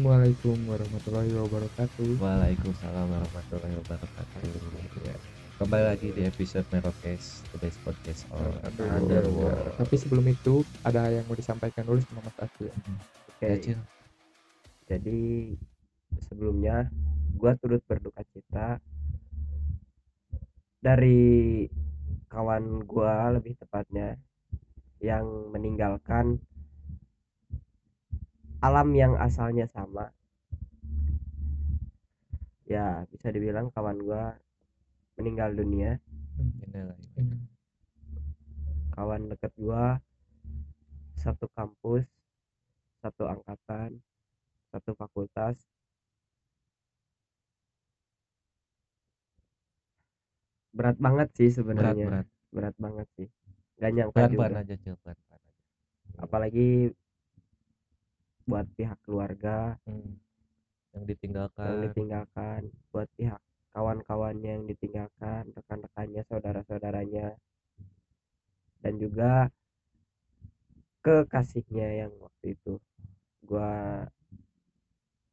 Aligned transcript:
Assalamualaikum 0.00 0.56
warahmatullahi 0.64 1.28
wabarakatuh. 1.44 2.08
Waalaikumsalam 2.24 3.04
warahmatullahi 3.04 3.74
wabarakatuh. 3.84 4.40
Ya. 5.04 5.12
Kembali 5.60 5.84
lagi 5.92 6.08
di 6.16 6.24
episode 6.24 6.64
Merokes, 6.72 7.44
the 7.52 7.60
best 7.60 7.76
podcast 7.84 8.24
Aduh, 8.32 8.88
underworld. 8.96 9.76
Tapi 9.76 9.94
sebelum 10.00 10.24
itu 10.32 10.64
ada 10.88 11.04
yang 11.12 11.20
mau 11.28 11.36
disampaikan 11.36 11.84
dulu 11.84 12.00
sama 12.00 12.24
Mas 12.24 12.32
Aku 12.40 12.72
ya. 12.72 12.74
Oke, 13.28 13.44
Ya, 13.44 13.54
Cil. 13.60 13.80
jadi 14.88 15.20
sebelumnya 16.32 16.88
gua 17.36 17.52
turut 17.60 17.84
berduka 17.84 18.24
cita 18.32 18.80
dari 20.80 21.68
kawan 22.32 22.88
gua 22.88 23.36
lebih 23.36 23.52
tepatnya 23.60 24.16
yang 25.04 25.28
meninggalkan 25.52 26.40
alam 28.60 28.88
yang 28.92 29.16
asalnya 29.16 29.66
sama. 29.72 30.12
Ya, 32.68 33.02
bisa 33.10 33.32
dibilang 33.34 33.72
kawan 33.74 33.98
gua 34.04 34.38
meninggal 35.18 35.56
dunia. 35.56 35.98
Kawan 38.94 39.32
deket 39.32 39.52
gua 39.58 39.98
satu 41.18 41.50
kampus, 41.52 42.06
satu 43.02 43.26
angkatan, 43.28 43.98
satu 44.70 44.94
fakultas. 44.94 45.58
Berat 50.70 50.96
banget 51.02 51.28
sih 51.34 51.50
Berat, 51.50 51.56
sebenarnya. 51.58 52.06
berat. 52.06 52.26
berat 52.50 52.74
banget 52.82 53.06
sih 53.14 53.28
gak 53.80 53.90
nyangka 53.96 54.20
juga 54.28 54.60
aja. 54.60 54.76
apalagi 56.20 56.92
buat 58.50 58.66
pihak 58.76 58.98
keluarga 59.06 59.78
Hmm. 59.86 60.18
Yang 60.90 60.94
yang 60.94 61.04
ditinggalkan. 61.06 61.70
ditinggalkan 61.86 62.60
buat 62.90 63.08
pihak 63.14 63.40
kawan-kawannya 63.70 64.50
yang 64.58 64.64
ditinggalkan 64.66 65.46
rekan-rekannya 65.54 66.22
saudara-saudaranya 66.26 67.38
dan 68.82 68.94
juga 68.98 69.46
kekasihnya 71.06 71.88
yang 72.06 72.12
waktu 72.18 72.58
itu 72.58 72.82
gua 73.46 74.02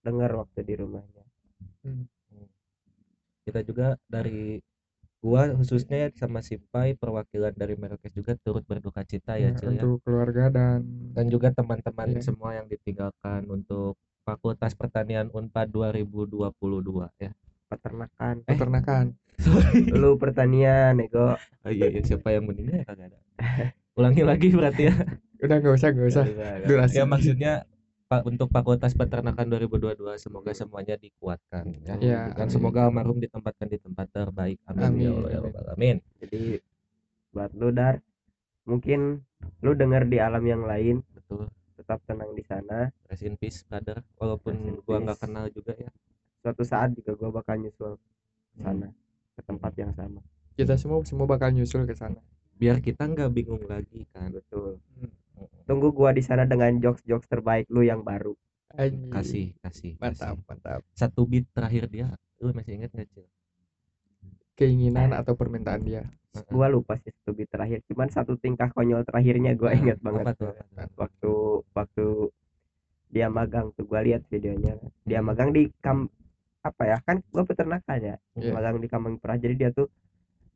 dengar 0.06 0.32
waktu 0.38 0.60
di 0.64 0.74
rumahnya 0.78 1.26
Kita 3.48 3.64
juga 3.64 3.96
dari 4.06 4.60
gua 5.18 5.50
khususnya 5.52 5.98
ya 5.98 6.10
sama 6.16 6.40
si 6.40 6.62
Pai 6.64 6.94
perwakilan 6.94 7.52
dari 7.52 7.74
Merokes 7.74 8.12
juga 8.12 8.38
turut 8.38 8.62
berduka 8.64 9.02
cita 9.02 9.36
ya, 9.36 9.50
Ya, 9.50 9.58
Cil 9.58 9.74
ya. 9.74 9.82
untuk 9.82 10.02
keluarga 10.02 10.48
dan 10.48 10.86
Dan 11.12 11.26
juga 11.28 11.50
teman-teman 11.50 12.14
Iya. 12.14 12.22
semua 12.22 12.54
yang 12.54 12.66
ditinggalkan 12.66 13.46
untuk 13.48 13.98
Fakultas 14.22 14.74
Pertanian 14.74 15.28
Unpad 15.30 15.68
2022 15.68 17.10
ya. 17.18 17.32
peternakan 17.68 18.36
Eh. 18.42 18.48
peternakan. 18.48 19.06
lu 19.94 20.16
pertanian 20.16 20.98
ego 20.98 21.36
Oh 21.62 21.70
iya, 21.70 21.88
iya. 21.88 22.02
siapa 22.02 22.32
yang 22.32 22.46
meninggal 22.46 22.82
kagak 22.84 23.12
ada. 23.12 23.20
Ulangi 23.94 24.24
lagi 24.24 24.48
berarti 24.50 24.88
ya. 24.88 24.96
Udah 25.44 25.56
nggak 25.58 25.76
usah 25.76 25.90
nggak 25.92 26.08
usah. 26.08 26.26
Durasi. 26.64 26.98
ya 26.98 27.06
maksudnya 27.06 27.54
untuk 28.08 28.48
Fakultas 28.48 28.96
Peternakan 28.96 29.52
2022 29.52 30.00
semoga 30.16 30.52
semuanya 30.52 30.96
dikuatkan 30.96 31.76
ya. 31.84 31.96
Ya, 32.00 32.22
dan 32.32 32.48
amin. 32.48 32.54
semoga 32.56 32.88
almarhum 32.88 33.20
ditempatkan 33.20 33.68
di 33.68 33.78
tempat 33.78 34.08
terbaik 34.10 34.58
amin, 34.64 34.84
Amin, 34.88 35.04
ya 35.04 35.12
Allah 35.12 35.28
ya 35.28 35.38
amin. 35.38 35.46
Rabbal 35.52 35.64
alamin 35.68 35.98
jadi 36.24 36.42
buat 37.30 37.52
lu 37.54 37.70
dar 37.70 38.00
mungkin 38.64 39.20
lu 39.60 39.72
dengar 39.74 40.08
di 40.08 40.18
alam 40.18 40.40
yang 40.42 40.64
lain 40.64 41.04
betul 41.12 41.52
tetap 41.76 42.00
tenang 42.08 42.32
di 42.32 42.42
sana 42.42 42.88
rest 43.06 43.22
in 43.22 43.36
peace 43.36 43.68
brother 43.68 44.00
walaupun 44.16 44.56
Rest 44.56 44.66
in 44.66 44.76
gua 44.82 44.98
nggak 45.04 45.20
kenal 45.20 45.46
juga 45.52 45.76
ya 45.76 45.92
suatu 46.40 46.64
saat 46.64 46.96
juga 46.96 47.12
gua 47.14 47.30
bakal 47.34 47.60
nyusul 47.60 48.00
ke 48.00 48.08
sana 48.58 48.88
Hmm. 48.88 48.96
ke 49.36 49.42
tempat 49.44 49.74
yang 49.76 49.92
sama 49.94 50.24
Kita 50.56 50.74
semua 50.74 51.04
semua 51.04 51.28
bakal 51.28 51.52
nyusul 51.52 51.84
ke 51.84 51.94
sana. 51.94 52.18
biar 52.56 52.82
kita 52.82 53.06
nggak 53.06 53.30
bingung 53.30 53.62
lagi 53.68 54.08
kan 54.10 54.32
betul 54.32 54.80
Hmm. 54.96 55.12
Tunggu 55.66 55.92
gua 55.92 56.12
di 56.12 56.22
sana 56.22 56.44
dengan 56.44 56.72
jokes 56.80 57.04
jokes 57.04 57.28
terbaik 57.28 57.68
lu 57.70 57.84
yang 57.84 58.02
baru 58.02 58.34
Anjing. 58.74 59.10
kasih 59.10 59.48
kasih 59.60 59.94
Mantap, 59.98 60.36
kasih. 60.38 60.44
mantap. 60.46 60.80
satu 60.94 61.22
beat 61.26 61.46
terakhir 61.52 61.88
dia 61.88 62.08
lu 62.40 62.54
masih 62.54 62.78
inget 62.78 62.92
nggak 62.92 63.10
cil 63.10 63.26
Keinginan 64.58 65.14
atau 65.14 65.38
permintaan 65.38 65.86
dia. 65.86 66.02
gua 66.50 66.70
lupa 66.70 66.98
sih 67.02 67.10
satu 67.10 67.34
beat 67.34 67.50
terakhir 67.50 67.82
cuman 67.90 68.10
satu 68.10 68.38
tingkah 68.38 68.70
konyol 68.70 69.02
terakhirnya 69.02 69.58
gua 69.58 69.74
ingat 69.74 69.98
apa 69.98 70.06
banget 70.06 70.26
apa 70.26 70.34
tuh? 70.38 70.52
waktu 70.94 71.32
waktu 71.74 72.06
dia 73.10 73.28
magang 73.28 73.74
tuh 73.74 73.86
gua 73.90 74.06
lihat 74.06 74.22
videonya 74.30 74.78
dia 75.02 75.18
Hmm. 75.18 75.28
magang 75.28 75.50
di 75.50 75.66
kam 75.82 76.06
apa 76.62 76.84
ya 76.86 76.98
kan 77.02 77.26
gua 77.34 77.42
peternakan 77.42 77.98
ya 78.00 78.16
Iya. 78.36 78.54
magang 78.54 78.78
di 78.78 78.86
kambing 78.86 79.18
perah 79.18 79.38
jadi 79.38 79.56
dia 79.58 79.70
tuh 79.74 79.90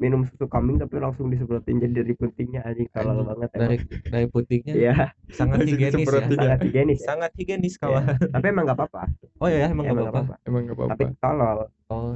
minum 0.02 0.22
susu 0.28 0.46
kambing 0.50 0.78
tapi 0.82 0.96
langsung 0.98 1.28
disemprotin 1.30 1.78
jadi 1.78 1.94
dari 2.02 2.14
pentingnya 2.18 2.62
anjing 2.68 2.90
tolol 2.90 3.22
Anjing. 3.22 3.28
banget 3.30 3.50
dari 3.54 3.78
emang. 3.78 3.80
dari 4.12 4.28
putihnya 4.34 4.74
Iya, 4.74 4.94
sangat 5.30 5.60
Langsung 5.62 5.70
higienis 5.70 6.10
ya 6.10 6.28
sangat 6.36 6.60
higienis 6.66 7.00
ya. 7.00 7.06
sangat 7.10 7.32
higienis 7.38 7.76
kawan 7.78 8.04
Tapi 8.34 8.46
emang 8.50 8.66
gak 8.66 8.78
apa-apa. 8.80 9.02
oh 9.38 9.50
ya 9.50 9.66
emang 9.70 9.86
nggak 9.86 9.94
Emang 9.94 10.04
nggak 10.04 10.14
apa-apa 10.16 10.36
Emang 10.48 10.62
nggak 10.66 10.78
Tapi 10.92 11.04
apa-apa. 11.06 11.22
tolol, 11.22 11.60
oh 11.90 12.12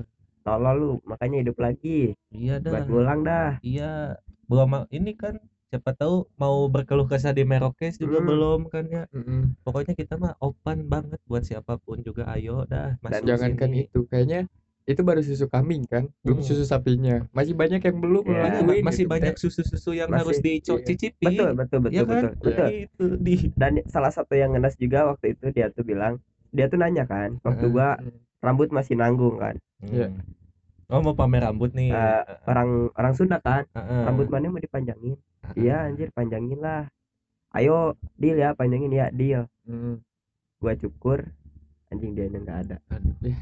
tolol 0.46 0.76
lu 0.78 0.92
makanya 1.06 1.38
hidup 1.42 1.58
lagi. 1.58 2.00
iya 2.32 2.54
dah 2.64 2.72
Buat 2.74 2.86
ngulang 2.90 3.20
dah. 3.24 3.50
iya 3.62 4.18
belum 4.46 4.70
ini 4.92 5.12
kan 5.18 5.36
siapa 5.70 5.92
tahu 5.98 6.30
mau 6.38 6.70
berkeluh 6.70 7.10
kesah 7.10 7.34
di 7.34 7.44
Merokes 7.44 7.98
juga 7.98 8.22
Hmm. 8.22 8.28
belum 8.30 8.60
kan 8.70 8.86
ya 8.88 9.04
Mm-mm. 9.12 9.58
pokoknya 9.66 9.94
kita 9.98 10.14
mah 10.16 10.34
open 10.40 10.86
banget 10.88 11.20
buat 11.26 11.44
siapa 11.44 11.82
pun 11.82 11.98
juga 12.06 12.30
ayo 12.32 12.64
dah 12.70 12.96
masuk 13.02 13.26
Jangankan 13.26 13.70
sini. 13.74 13.84
itu, 13.84 14.00
kayaknya 14.08 14.40
itu 14.86 15.02
baru 15.02 15.18
susu 15.26 15.50
kambing 15.50 15.82
kan, 15.90 16.06
belum 16.22 16.40
Hmm. 16.40 16.46
susu 16.46 16.62
sapinya. 16.62 17.26
Masih 17.34 17.58
banyak 17.58 17.82
yang 17.82 17.98
belum 17.98 18.22
Iya, 18.22 18.38
Iya, 18.38 18.46
ngelakuin 18.62 18.84
masih 18.86 19.06
gitu. 19.06 19.14
banyak 19.18 19.36
susu-susu 19.42 19.92
yang 19.98 20.10
Masih, 20.14 20.20
harus 20.22 20.38
iya. 20.38 20.46
dicicipi 20.62 21.26
Betul, 21.26 21.50
betul, 21.58 21.80
betul, 21.82 21.96
ya 21.98 22.02
kan 22.06 22.14
betul, 22.14 22.32
betul. 22.46 22.68
itu 22.70 23.06
di 23.18 23.36
Dan 23.58 23.72
salah 23.90 24.14
satu 24.14 24.38
yang 24.38 24.54
ngenes 24.54 24.78
juga 24.78 25.10
waktu 25.10 25.34
itu 25.34 25.46
dia 25.50 25.74
tuh 25.74 25.82
bilang, 25.82 26.22
dia 26.54 26.70
tuh 26.70 26.78
nanya 26.78 27.10
kan, 27.10 27.34
waktu 27.42 27.66
gua 27.68 27.98
Hmm. 27.98 28.14
rambut 28.46 28.70
masih 28.70 28.94
nanggung 28.94 29.42
kan. 29.42 29.58
Iya. 29.82 30.14
Hmm. 30.14 30.22
oh 30.86 31.02
mau 31.02 31.18
pamer 31.18 31.42
rambut 31.50 31.74
nih 31.74 31.90
Eh, 31.90 32.22
orang 32.46 32.94
orang 32.94 33.14
Sunda 33.18 33.42
kan, 33.42 33.66
Heeh. 33.74 34.02
rambut 34.06 34.30
mana 34.30 34.54
mau 34.54 34.62
dipanjangin? 34.62 35.18
Iya 35.58 35.90
anjir 35.90 36.14
panjangin 36.14 36.62
lah. 36.62 36.86
Ayo 37.58 37.98
deal 38.22 38.38
ya 38.38 38.54
panjangin 38.54 38.94
ya 38.94 39.10
deal. 39.10 39.50
Hmm. 39.66 39.98
Gua 40.62 40.78
cukur, 40.78 41.26
anjing 41.90 42.14
dia 42.14 42.30
nggak 42.30 42.60
ada. 42.70 42.78
Aduh. 42.94 43.34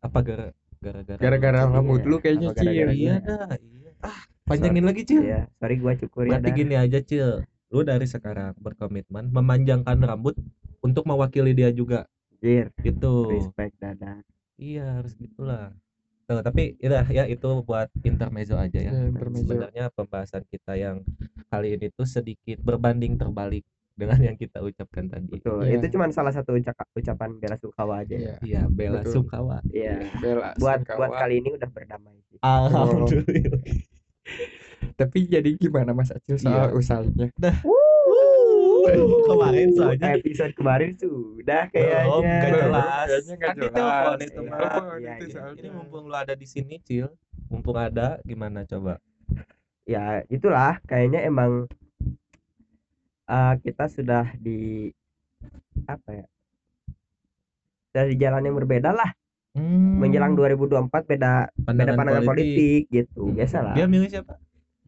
apa 0.00 0.18
gara 0.24 0.48
gara-gara 0.80 1.20
Gara-gara 1.20 1.60
Iya, 1.60 1.72
rambut 1.76 2.02
lu 2.08 2.16
kayaknya 2.18 2.48
cil. 2.56 2.72
iya 2.72 3.14
dah 3.20 3.52
iya. 3.60 3.90
Ah 4.00 4.20
panjangin 4.48 4.84
lagi 4.88 5.02
cil. 5.04 5.20
Iya, 5.22 5.46
sorry 5.60 5.76
gua 5.76 5.92
cukur 5.94 6.24
ya. 6.24 6.40
berarti 6.40 6.50
gini 6.56 6.74
aja 6.74 6.98
cil. 7.04 7.44
Lu 7.70 7.84
dari 7.84 8.08
sekarang 8.08 8.56
berkomitmen 8.58 9.28
memanjangkan 9.30 10.00
rambut 10.00 10.34
untuk 10.80 11.04
mewakili 11.06 11.52
dia 11.52 11.70
juga. 11.70 12.08
Anjir, 12.40 12.72
gitu. 12.80 13.28
Respect 13.28 13.76
dadah. 13.78 14.24
iya 14.56 15.00
harus 15.00 15.12
gitulah. 15.16 15.76
Tuh, 16.24 16.40
tapi 16.40 16.78
ya 16.80 17.04
ya 17.12 17.24
itu 17.28 17.48
buat 17.64 17.92
intermezzo 18.00 18.56
aja 18.56 18.80
ya. 18.80 18.92
Ya, 18.92 19.08
intermezzo. 19.12 19.44
sebenarnya 19.44 19.84
pembahasan 19.92 20.42
kita 20.48 20.76
yang 20.80 21.04
kali 21.52 21.76
ini 21.76 21.92
tuh 21.92 22.08
sedikit 22.08 22.56
berbanding 22.64 23.20
terbalik 23.20 23.66
dengan 24.00 24.18
yang 24.18 24.34
kita 24.34 24.58
ucapkan 24.58 25.04
tadi 25.06 25.28
Betul. 25.30 25.60
Iya. 25.62 25.76
Itu 25.76 25.86
cuma 25.92 26.08
salah 26.08 26.32
satu 26.32 26.54
ucap- 26.54 26.88
ucapan 26.90 27.36
bela 27.36 27.54
sungkawa 27.54 28.00
aja. 28.00 28.16
Iya. 28.16 28.34
iya 28.40 28.62
bela 28.66 29.00
Betul. 29.00 29.12
sungkawa 29.20 29.60
Iya. 29.68 30.08
Bela 30.16 30.56
Buat 30.56 30.78
sungkawa. 30.82 30.98
buat 30.98 31.10
kali 31.14 31.34
ini 31.38 31.48
udah 31.52 31.68
berdamai 31.68 32.16
sih. 32.24 32.38
alhamdulillah 32.40 33.60
Tapi 34.96 35.18
jadi 35.26 35.50
gimana 35.54 35.92
Mas 35.92 36.08
Acil 36.08 36.36
soal 36.36 36.66
Iya. 36.66 36.74
usahanya? 36.74 37.26
kemarin 39.22 39.68
soalnya 39.70 40.08
episode 40.16 40.52
kemarin 40.52 40.96
sudah 40.96 41.68
kayaknya. 41.68 42.16
nggak 42.16 42.50
jelas. 42.50 42.84
Kayaknya 43.06 43.34
nggak 43.36 43.50
Kan 43.50 43.56
jelas. 43.56 43.74
telepon 43.76 44.18
itu, 44.18 44.40
Iya, 44.40 44.50
Mas. 44.50 44.58
telepon 44.58 44.82
Iya, 44.82 45.12
itu 45.12 45.20
iya. 45.22 45.32
soalnya. 45.32 45.60
ini 45.60 45.68
mumpung 45.70 46.04
lu 46.04 46.16
ada 46.16 46.34
di 46.34 46.46
sini 46.48 46.74
cil 46.80 47.06
mumpung 47.46 47.76
ada 47.76 48.06
gimana 48.22 48.64
coba 48.64 48.98
Ya, 49.84 50.22
itulah 50.26 50.78
kayaknya 50.84 51.24
emang 51.24 51.66
eh, 53.30 53.54
kita 53.60 53.84
sudah 53.86 54.26
di 54.36 54.90
apa 55.86 56.10
ya? 56.12 56.26
Sudah 57.88 58.04
di 58.04 58.16
jalan 58.16 58.42
yang 58.42 58.56
berbeda 58.56 58.90
lah. 58.90 59.10
Hmm, 59.50 59.98
Menjelang 59.98 60.34
2024 60.34 60.70
beda 61.10 61.50
beda 61.50 61.66
pandangan, 61.66 61.94
pandangan 61.96 62.22
politik, 62.24 62.86
gitu. 62.88 63.22
Hmm. 63.24 63.34
Biasalah. 63.34 63.74
dia 63.74 63.86
milih 63.86 64.06
siapa 64.08 64.38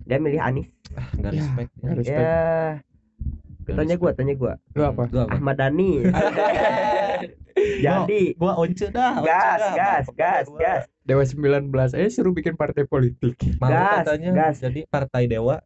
Dia 0.00 0.18
milih 0.18 0.38
Anies. 0.38 0.70
ah 0.92 1.06
nggak 1.12 1.32
Ya, 1.32 1.40
respect 1.40 1.70
nggak 1.76 1.94
respect. 1.96 2.22
Ya, 2.22 3.72
tanya 3.72 3.94
gua, 3.96 4.10
respect. 4.10 4.16
tanya 4.18 4.34
gua. 4.36 4.52
Lu 4.72 4.82
apa? 4.84 5.02
Lu 5.08 5.18
apa? 5.20 5.30
Ahmad 5.32 5.56
Dhani. 5.56 5.90
Jadi 7.84 8.20
gua 8.34 8.52
once 8.56 8.86
dah 8.88 9.12
once 9.16 9.28
gas, 9.28 9.58
dah. 9.60 9.74
gas, 9.74 10.04
Apa 10.04 10.14
gas, 10.14 10.44
gua? 10.46 10.58
gas. 10.58 10.82
Dewa 11.02 11.22
19 11.22 11.66
aja 11.92 12.08
suruh 12.08 12.30
bikin 12.30 12.54
partai 12.54 12.84
politik. 12.84 13.34
Gas, 13.58 14.06
katanya 14.06 14.30
gas. 14.32 14.56
jadi 14.58 14.86
partai 14.86 15.26
dewa 15.26 15.58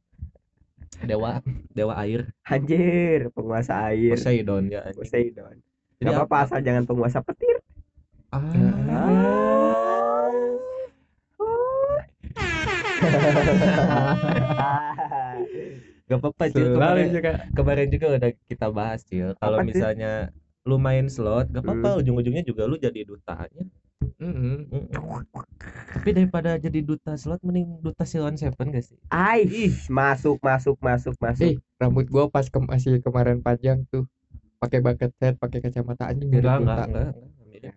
dewa 1.05 1.43
dewa 1.71 1.95
air 2.01 2.31
Anjir, 2.47 3.29
penguasa 3.35 3.93
air. 3.93 4.17
Poseidon 4.17 4.71
ya 4.71 4.87
anjing. 4.87 5.03
Poseidon. 5.03 5.57
Jadi 5.97 6.09
Gak 6.09 6.17
apa-apa 6.17 6.37
asal 6.45 6.59
jangan 6.61 6.85
penguasa 6.85 7.19
petir. 7.21 7.57
ah. 8.33 8.41
Gak 16.07 16.19
apa-apa 16.23 16.45
Cil 16.55 16.79
kemarin, 16.79 17.07
juga. 17.11 17.31
kemarin 17.53 17.89
juga 17.91 18.07
udah 18.15 18.31
kita 18.47 18.67
bahas 18.71 19.01
Cil 19.03 19.35
Kalau 19.37 19.59
misalnya 19.67 20.31
lu 20.67 20.79
main 20.79 21.07
slot 21.07 21.47
gak 21.51 21.63
apa-apa 21.63 21.89
Hmm. 21.95 22.01
ujung-ujungnya 22.03 22.43
juga 22.43 22.67
lu 22.67 22.75
jadi 22.75 23.07
dutanya 23.07 23.63
Mm-mm. 24.21 24.69
Mm-mm. 24.69 25.25
Tapi 25.97 26.11
daripada 26.13 26.61
jadi 26.61 26.85
duta 26.85 27.17
slot 27.17 27.41
mending 27.41 27.81
duta 27.81 28.05
Silon 28.05 28.37
Seven 28.37 28.69
gak 28.69 28.85
sih? 28.85 28.97
Ih, 29.49 29.73
masuk, 29.89 30.37
masuk, 30.45 30.77
masuk, 30.85 31.15
masuk. 31.17 31.57
Eh, 31.57 31.57
rambut 31.81 32.05
gua 32.13 32.29
pas 32.29 32.45
ke 32.45 32.59
masih 32.61 33.01
kemarin 33.01 33.41
panjang 33.41 33.85
tuh. 33.89 34.05
Pakai 34.61 34.81
bucket 34.81 35.13
hat, 35.21 35.37
pakai 35.37 35.59
kacamata 35.65 36.09
anjing 36.13 36.29
dari 36.33 36.45
Enggak, 36.45 36.61
duta. 36.61 36.73
enggak, 36.73 36.87
enggak, 36.89 37.09
enggak, 37.13 37.47
mirip. 37.53 37.75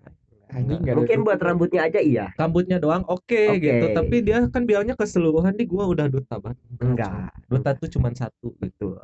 Anjing 0.49 0.79
enggak 0.81 0.95
Mungkin 0.95 1.19
buat 1.27 1.39
rambutnya 1.39 1.81
aja 1.87 1.99
iya. 2.03 2.25
Rambutnya 2.35 2.77
doang 2.79 3.03
oke 3.07 3.41
Oke. 3.55 3.59
gitu, 3.63 3.85
tapi 3.95 4.15
dia 4.23 4.37
kan 4.51 4.63
bilangnya 4.67 4.95
keseluruhan 4.99 5.55
di 5.55 5.63
gua 5.67 5.87
udah 5.87 6.07
duta 6.11 6.35
banget. 6.39 6.63
Enggak. 6.83 7.31
Duta 7.47 7.69
tuh 7.79 7.87
cuman 7.95 8.13
satu 8.15 8.55
gitu. 8.59 8.95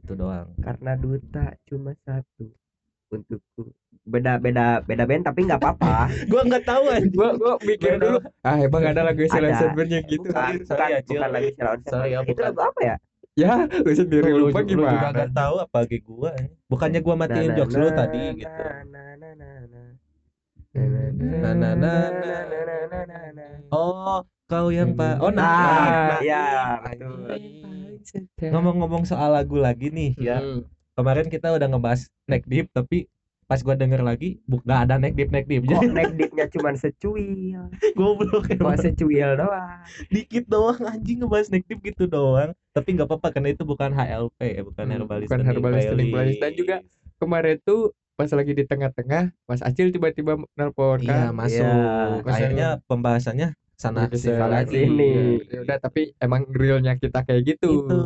Itu 0.00 0.12
doang. 0.16 0.52
Karena 0.60 0.96
duta 1.00 1.52
cuma 1.68 1.92
satu 2.04 2.48
untukku. 3.10 3.62
Beda 4.08 4.40
beda 4.40 4.80
beda 4.88 5.04
band 5.04 5.22
tapi 5.28 5.44
nggak 5.44 5.60
apa-apa. 5.60 6.08
gua 6.32 6.40
nggak 6.48 6.64
tahu 6.64 6.84
anjing. 6.88 7.12
Gua 7.12 7.28
gua 7.36 7.52
mikir 7.60 8.00
dulu. 8.00 8.18
Ah, 8.40 8.56
emang 8.56 8.82
ada 8.84 9.04
lagu. 9.04 9.20
Seven 9.28 9.86
yang 9.92 10.04
gitu. 10.08 10.24
bukan, 10.24 10.64
sorry 10.64 10.80
bukan, 10.80 10.88
ya, 10.88 11.00
Cil. 11.04 11.20
bukan 11.20 11.40
Seven. 11.44 11.78
Sorry 11.84 12.08
ya, 12.08 12.18
Itu 12.24 12.30
bukan. 12.32 12.44
lagu 12.48 12.60
apa 12.64 12.80
ya? 12.80 12.96
Ya, 13.38 13.54
lu 13.70 13.92
sendiri 13.94 14.30
Lu- 14.34 14.50
lupa 14.50 14.60
lu 14.60 14.66
juga 14.66 14.90
gimana? 14.90 15.08
nggak 15.14 15.30
tahu 15.30 15.54
apa 15.62 15.76
lagi 15.86 15.98
gua. 16.02 16.30
Bukannya 16.66 17.00
gua 17.04 17.14
matiin 17.14 17.46
Na, 17.46 17.52
na, 17.54 17.58
jokes 17.60 17.76
lu 17.76 17.88
tadi 17.94 18.22
gitu. 18.34 18.48
na, 18.90 19.04
na, 19.14 19.28
na, 19.36 19.50
na. 19.68 19.82
Na, 21.38 21.50
na, 21.54 21.70
na, 21.76 21.90
na. 21.92 21.92
Oh, 23.68 24.24
kau 24.48 24.72
yang 24.72 24.96
pak. 24.96 25.20
Oh, 25.20 25.28
nah. 25.28 25.44
Ah, 25.44 26.16
nah, 26.16 26.20
ya. 26.24 26.42
Ngomong-ngomong 28.40 29.04
soal 29.04 29.36
lagu 29.36 29.60
lagi 29.60 29.92
nih 29.92 30.16
ya. 30.16 30.40
Kemarin 30.98 31.30
kita 31.30 31.54
udah 31.54 31.70
ngebahas 31.70 32.10
neck 32.26 32.42
deep 32.44 32.66
tapi 32.68 33.06
pas 33.46 33.62
gua 33.62 33.72
denger 33.72 34.02
lagi 34.02 34.42
bu 34.44 34.58
nggak 34.60 34.80
ada 34.82 34.94
neck 34.98 35.14
deep 35.14 35.30
neck 35.30 35.46
deep 35.46 35.62
Kok 35.62 35.70
jadi 35.72 35.86
neck 35.88 36.10
deepnya 36.12 36.44
cuma 36.50 36.74
secuil? 36.74 37.70
goblok 37.96 38.50
Kok 38.50 38.76
secuil 38.76 39.38
doang? 39.38 39.78
dikit 40.10 40.44
doang 40.44 40.82
anjing 40.84 41.22
ngebahas 41.22 41.48
neck 41.48 41.64
deep 41.64 41.80
gitu 41.80 42.04
doang 42.04 42.50
tapi 42.74 42.92
nggak 42.92 43.06
apa-apa 43.06 43.30
karena 43.30 43.54
itu 43.54 43.62
bukan 43.62 43.88
HLP 43.88 44.38
ya 44.42 44.62
bukan 44.62 44.84
Hmm, 44.84 44.94
herbalis 44.98 45.26
bukan 45.26 45.40
herbalis 45.44 45.84
healing 45.86 46.10
playlist. 46.10 46.42
Dan 46.42 46.52
juga 46.52 46.76
Kemarin 47.18 47.58
tuh 47.62 47.90
pas 48.14 48.30
lagi 48.30 48.50
di 48.50 48.62
tengah-tengah, 48.62 49.34
Mas 49.46 49.58
Acil 49.58 49.90
tiba-tiba 49.90 50.38
nelpon 50.54 50.98
iya 50.98 51.30
kan. 51.30 51.34
masuk 51.34 51.62
Iya. 51.62 52.22
kayaknya 52.26 52.68
pembahasannya 52.86 53.48
sana 53.78 54.10
ke 54.10 54.18
sana 54.18 54.46
lagi 54.50 54.74
sini. 54.90 55.38
Ya 55.54 55.58
udah, 55.62 55.78
tapi 55.78 56.10
emang 56.18 56.42
grillnya 56.50 56.98
kita 56.98 57.22
kayak 57.22 57.42
gitu. 57.46 57.68
itu 57.86 57.98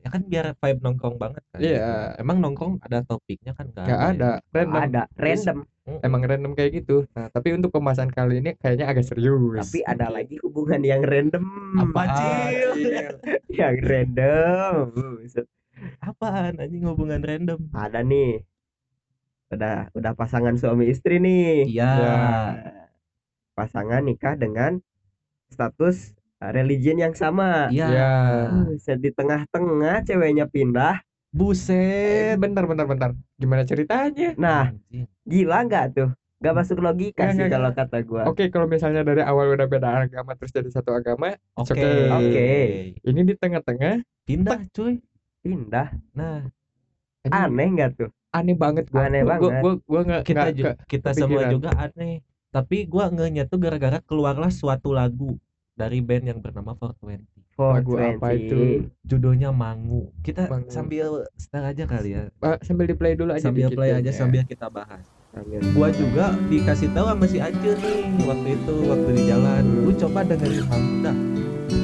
ya 0.00 0.08
kan 0.08 0.22
biar 0.24 0.56
vibe 0.56 0.80
nongkrong 0.80 1.16
banget 1.20 1.42
kan 1.52 1.58
Iya. 1.60 1.76
gitu. 1.76 2.20
emang 2.24 2.36
nongkrong 2.40 2.72
ada 2.80 2.98
topiknya 3.04 3.52
kan 3.52 3.68
nggak 3.68 3.84
Nggak 3.84 4.00
ya? 4.00 4.08
ada, 4.16 4.30
random. 4.56 4.80
Ada 4.80 5.02
random. 5.20 5.58
Emang 6.00 6.22
random 6.24 6.52
kayak 6.56 6.70
gitu. 6.80 6.96
Nah, 7.12 7.28
tapi 7.28 7.52
untuk 7.52 7.68
pembahasan 7.68 8.08
kali 8.08 8.40
ini 8.40 8.56
kayaknya 8.56 8.88
agak 8.88 9.04
serius. 9.04 9.68
tapi 9.68 9.84
ada 9.84 10.08
lagi 10.08 10.40
hubungan 10.40 10.80
yang 10.80 11.04
random. 11.04 11.44
Apa, 11.76 12.02
Cil? 12.08 12.72
Acil? 12.72 13.12
Yang 13.60 13.76
random. 13.84 14.74
Apaan 16.00 16.56
anjing 16.58 16.88
hubungan 16.88 17.20
random 17.20 17.60
Ada 17.76 18.00
nih. 18.00 18.40
Udah 19.52 19.92
udah 19.92 20.12
pasangan 20.16 20.56
suami 20.56 20.88
istri 20.88 21.20
nih. 21.20 21.68
iya 21.68 21.90
Ya. 22.00 22.16
Pasangan 23.54 24.02
nikah 24.02 24.34
dengan 24.34 24.80
status 25.54 25.96
uh, 26.42 26.50
religion 26.50 26.98
yang 26.98 27.14
sama. 27.14 27.70
iya 27.70 27.86
Ya. 27.88 28.10
Buset, 28.66 28.98
di 28.98 29.10
tengah-tengah 29.14 30.02
ceweknya 30.02 30.50
pindah. 30.50 30.98
Eh, 30.98 31.06
buset 31.30 32.36
bentar, 32.38 32.66
bentar, 32.66 32.86
bentar. 32.86 33.10
Gimana 33.34 33.62
ceritanya? 33.62 34.34
Nah, 34.34 34.74
gila 35.22 35.58
nggak 35.66 35.86
tuh? 35.94 36.10
Gak 36.38 36.54
masuk 36.54 36.78
logika 36.78 37.24
Nggak, 37.24 37.36
sih 37.40 37.46
kalau 37.48 37.70
kata 37.72 37.98
gua. 38.04 38.22
Oke, 38.28 38.52
kalau 38.52 38.68
misalnya 38.68 39.00
dari 39.00 39.24
awal 39.24 39.56
udah 39.56 39.64
beda 39.64 39.88
agama 40.04 40.36
terus 40.36 40.52
jadi 40.52 40.68
satu 40.68 40.92
agama, 40.92 41.32
oke 41.56 41.72
Oke. 41.72 41.88
Oke. 42.12 42.48
ini 43.00 43.20
di 43.24 43.34
tengah-tengah 43.34 44.04
pindah 44.28 44.60
cuy 44.70 45.00
Pindah. 45.40 45.88
nah 46.12 46.44
anjing, 47.24 47.32
Aneh 47.32 47.68
nggak 47.72 47.90
tuh? 47.96 48.10
aneh 48.32 48.56
banget 48.56 48.84
gua. 48.92 49.08
Aneh 49.08 49.22
gua, 49.24 49.30
banget. 49.30 49.40
Gua, 49.40 49.52
gua, 49.62 49.72
gua 49.88 50.00
nggak 50.04 50.22
kita 50.24 50.40
nggak 50.40 50.54
juga 50.56 50.72
kita 50.84 51.10
semua 51.16 51.28
kepikiran. 51.44 51.52
juga 51.54 51.70
aneh 51.76 52.14
tapi 52.48 52.76
gua 52.86 53.04
ngenya 53.08 53.44
tuh 53.48 53.58
gara-gara 53.58 53.98
keluarlah 54.04 54.52
suatu 54.52 54.92
lagu 54.92 55.40
dari 55.74 55.98
band 55.98 56.24
yang 56.24 56.38
bernama 56.38 56.78
420 56.78 57.26
Lagu 57.54 57.94
apa 57.98 58.34
itu? 58.34 58.86
judulnya 59.06 59.50
Mangu. 59.50 60.10
Kita 60.22 60.46
Mangu. 60.46 60.70
sambil 60.70 61.26
setel 61.34 61.62
aja 61.66 61.84
kali 61.86 62.10
ya. 62.14 62.22
Sambil 62.62 62.90
di 62.90 62.94
play 62.98 63.14
dulu 63.14 63.30
aja 63.34 63.46
sambil 63.46 63.70
play 63.70 63.90
ya. 63.90 63.98
aja 64.02 64.10
sambil 64.10 64.42
kita 64.42 64.66
bahas. 64.70 65.02
Sambil- 65.30 65.62
gua 65.74 65.90
juga 65.90 66.34
dikasih 66.46 66.94
tahu 66.94 67.06
sama 67.10 67.26
si 67.26 67.38
Acil 67.42 67.74
nih 67.74 68.06
waktu 68.22 68.48
itu 68.54 68.74
waktu 68.86 69.10
di 69.18 69.22
jalan. 69.26 69.62
Lu 69.82 69.92
coba 69.94 70.22
dengerin 70.22 70.64
Mangu 70.66 70.94
dah 71.02 71.16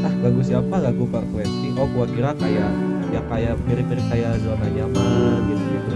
ah 0.00 0.14
lagu 0.22 0.40
siapa? 0.40 0.74
Lagu 0.78 1.02
420 1.06 1.78
oh 1.78 1.86
gua 1.90 2.06
kira 2.06 2.30
kayak 2.34 2.70
ya 3.10 3.20
kayak 3.26 3.54
mirip-mirip 3.66 4.06
kayak 4.06 4.38
zona 4.38 4.66
nyaman 4.70 5.38
gitu 5.50 5.64
gitu 5.66 5.90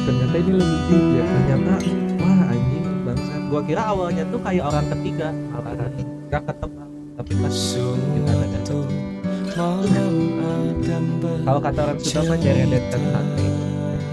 ternyata 0.00 0.36
ini 0.36 0.52
lebih 0.52 0.80
deep 0.84 1.04
ya. 1.16 1.24
ternyata 1.24 1.72
wah 2.16 2.40
anjing 2.48 2.84
bangsat. 3.04 3.40
Gua 3.48 3.60
kira 3.64 3.82
awalnya 3.88 4.24
tuh 4.28 4.40
kayak 4.40 4.64
orang 4.64 4.86
ketiga. 4.92 5.28
Malah 5.48 5.88
gak 6.28 6.42
ketebak 6.44 6.89
tapi 7.20 7.36
pas 7.36 7.52
kita 7.52 8.32
dengar 8.32 8.62
kalau 11.44 11.60
kata 11.60 11.80
orang 11.84 11.98
Sunda 12.00 12.20
mah 12.24 12.38
nyeredetkan 12.40 13.02
hati 13.12 13.48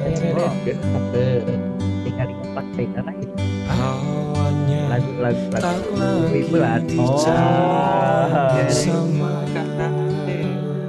Oh, 0.08 0.52
Tapi 0.52 0.72
tinggal 2.04 2.28
ingat 2.32 2.68
tinggal 2.76 3.04
lagi. 3.04 3.28
Lagu 4.88 5.12
lagu 5.20 5.44
lagu 5.52 5.92
liburan. 6.32 6.80
oh 6.96 7.16
Iya, 8.52 8.64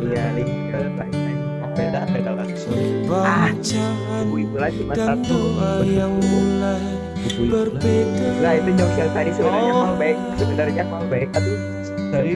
iya. 0.03 0.25
Tinggal 0.35 0.83
lagi. 0.99 1.23
beda 1.71 2.01
beda 2.11 2.31
lah 2.35 2.47
Ah, 3.15 3.47
ibu 4.23 4.43
bulan 4.51 4.71
cuma 4.75 4.95
satu. 4.95 5.39
itu 7.19 7.59
Lah 8.39 8.53
itu 8.55 8.71
jokes 8.75 8.97
yang 8.97 9.11
tadi 9.13 9.31
sebenarnya 9.31 9.71
Oh. 9.71 9.83
callback, 9.85 10.17
sebenarnya 10.35 10.83
callback. 10.85 11.27
Aduh, 11.35 11.59
dari 12.09 12.33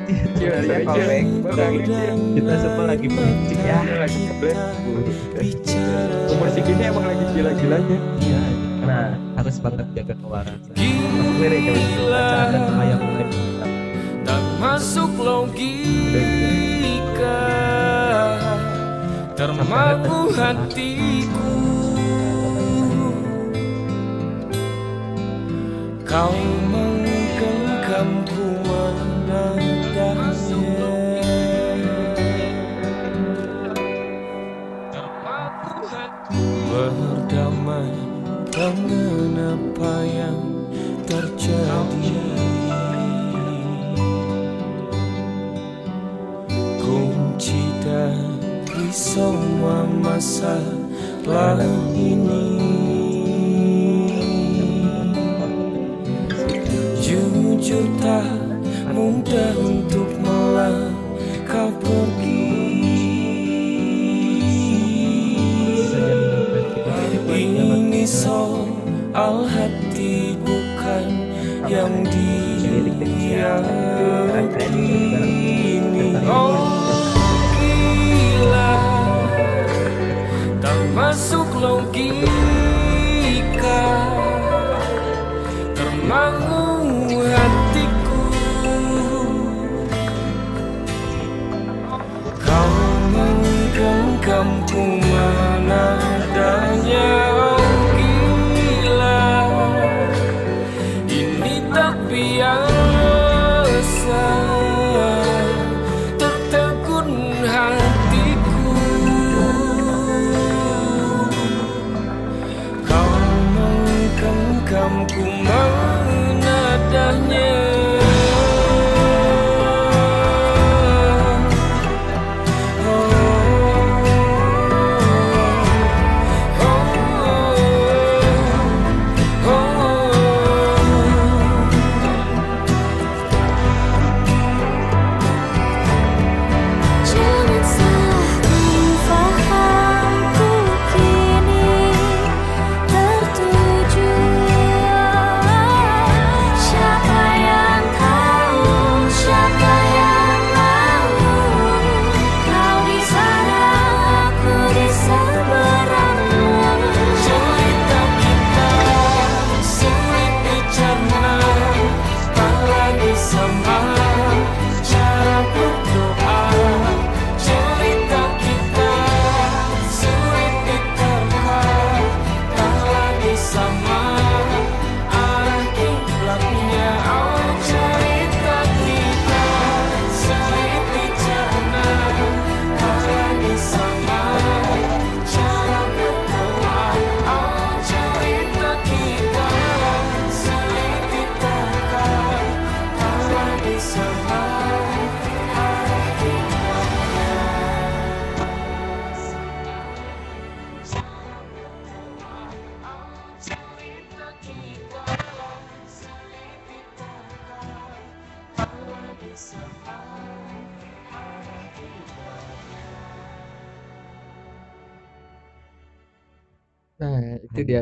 kita 2.37 2.55
semua 2.61 2.85
lagi 2.93 3.07
merincik 3.09 3.59
Ya, 3.63 3.81
lagi 3.85 4.19
ngeblend. 4.29 4.61
Umur 6.33 6.49
segini 6.53 6.83
emang 6.89 7.05
lagi 7.09 7.25
gila-gilanya. 7.33 7.99
iya. 8.21 8.43
Nah, 8.83 9.15
harus 9.39 9.57
banget 9.63 9.87
jaga 9.95 10.15
kewarasan 10.19 10.75
mulai 11.39 13.27
tak 14.23 14.43
masuk 14.59 15.11
logika. 15.19 16.63
Termangu 19.39 20.31
hatiku. 20.35 21.51
Kau 26.07 26.35
menggenggamku 26.69 27.02
semua 48.93 49.89
masalah 50.05 51.65
ini 51.97 53.02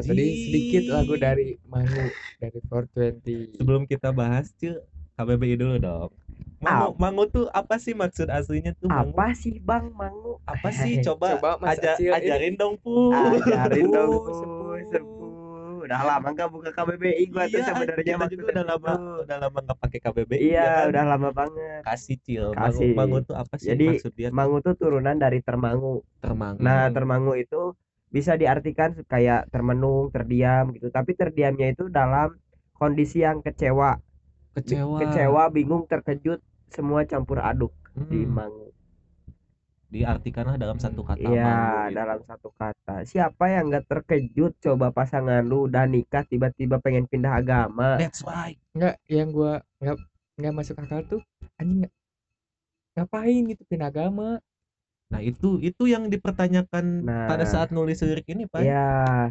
tadi 0.02 0.12
Anjing. 0.18 0.36
sedikit 0.42 0.82
lagu 0.88 1.14
dari 1.16 1.48
Mangu 1.64 2.04
dari 2.36 2.58
420. 2.62 3.56
sebelum 3.56 3.82
kita 3.84 4.10
bahas 4.10 4.50
cuy 4.54 4.76
KBBI 5.14 5.54
dulu 5.54 5.76
dong. 5.76 6.10
Mangu, 6.58 6.92
mangu 6.94 7.24
tuh 7.26 7.46
apa 7.50 7.76
sih 7.76 7.92
maksud 7.92 8.28
aslinya 8.28 8.72
tuh 8.74 8.86
mangu? 8.86 9.12
apa 9.12 9.32
sih 9.32 9.56
bang? 9.58 9.88
Mangu? 9.92 10.36
Apa 10.44 10.68
sih? 10.70 11.00
Coba, 11.06 11.36
Coba 11.36 11.50
aja- 11.62 11.96
ini- 11.96 12.12
ajarin 12.12 12.54
dong 12.54 12.76
pu. 12.76 13.12
Ajarin 13.12 13.86
dong 13.86 14.08
Bu, 14.10 14.20
sepuh. 14.30 14.76
sepuh 14.86 15.30
udah 15.80 16.06
lama 16.06 16.28
nggak 16.30 16.50
buka 16.52 16.70
KBBI 16.70 17.24
gua 17.32 17.48
tuh 17.48 17.56
Iya, 17.56 17.66
sebenarnya 17.66 18.04
kita 18.14 18.26
juga 18.28 18.44
udah 18.52 18.64
lama 18.68 18.92
udah 19.24 19.36
lama 19.40 19.58
nggak 19.58 19.78
pakai 19.80 19.98
KBBI 19.98 20.38
iya 20.38 20.52
ya 20.54 20.68
kan? 20.70 20.84
udah 20.92 21.04
lama 21.08 21.28
banget. 21.32 21.80
Kasih 21.82 22.16
cil. 22.20 22.46
Mangu, 22.52 22.78
Kasih. 22.78 22.90
mangu 22.92 23.18
tuh 23.24 23.34
apa 23.34 23.54
sih 23.56 23.72
Jadi, 23.72 23.86
maksud 23.90 24.12
dia 24.12 24.28
mangu 24.30 24.56
tuh 24.60 24.74
turunan 24.76 25.16
dari 25.16 25.40
termangu. 25.40 26.04
Termangu. 26.20 26.60
Nah 26.60 26.92
termangu 26.92 27.32
itu 27.34 27.72
bisa 28.14 28.32
diartikan 28.40 28.90
kayak 29.12 29.40
termenung 29.52 30.10
terdiam 30.14 30.64
gitu. 30.74 30.88
Tapi 30.96 31.10
terdiamnya 31.20 31.66
itu 31.74 31.84
dalam 31.98 32.28
kondisi 32.80 33.22
yang 33.26 33.38
kecewa. 33.46 33.90
Kecewa. 34.56 34.98
Kecewa 35.00 35.42
bingung 35.56 35.84
terkejut 35.90 36.40
semua 36.74 37.00
campur 37.10 37.38
aduk 37.50 37.72
di 38.10 38.20
Hmm, 38.26 38.34
mangu. 38.36 38.68
Diartikanlah 39.90 40.54
dalam 40.54 40.78
satu 40.78 41.02
kata 41.02 41.18
Iya, 41.18 41.50
gitu. 41.90 41.94
dalam 41.98 42.18
satu 42.22 42.48
kata. 42.54 42.94
Siapa 43.10 43.44
yang 43.54 43.64
nggak 43.74 43.86
terkejut 43.90 44.52
coba 44.62 44.86
pasangan 44.94 45.42
lu 45.42 45.66
udah 45.66 45.84
nikah 45.90 46.22
tiba-tiba 46.30 46.76
pengen 46.84 47.10
pindah 47.10 47.32
agama? 47.42 47.98
that's 47.98 48.22
why 48.22 48.54
Enggak, 48.74 48.94
yang 49.10 49.28
gua 49.34 49.52
nggak 49.82 49.98
nggak 50.38 50.54
masuk 50.54 50.76
akal 50.78 51.00
tuh 51.10 51.20
anjing 51.58 51.78
nggak- 51.82 51.94
ngapain 52.94 53.42
gitu 53.50 53.62
pindah 53.70 53.88
agama 53.92 54.28
nah 55.10 55.20
itu 55.20 55.58
itu 55.58 55.90
yang 55.90 56.06
dipertanyakan 56.06 57.02
pada 57.26 57.42
Nah. 57.42 57.50
saat 57.50 57.68
nulis 57.74 57.98
lirik 58.06 58.26
ini 58.30 58.46
pak 58.46 58.62
Ya, 58.62 59.30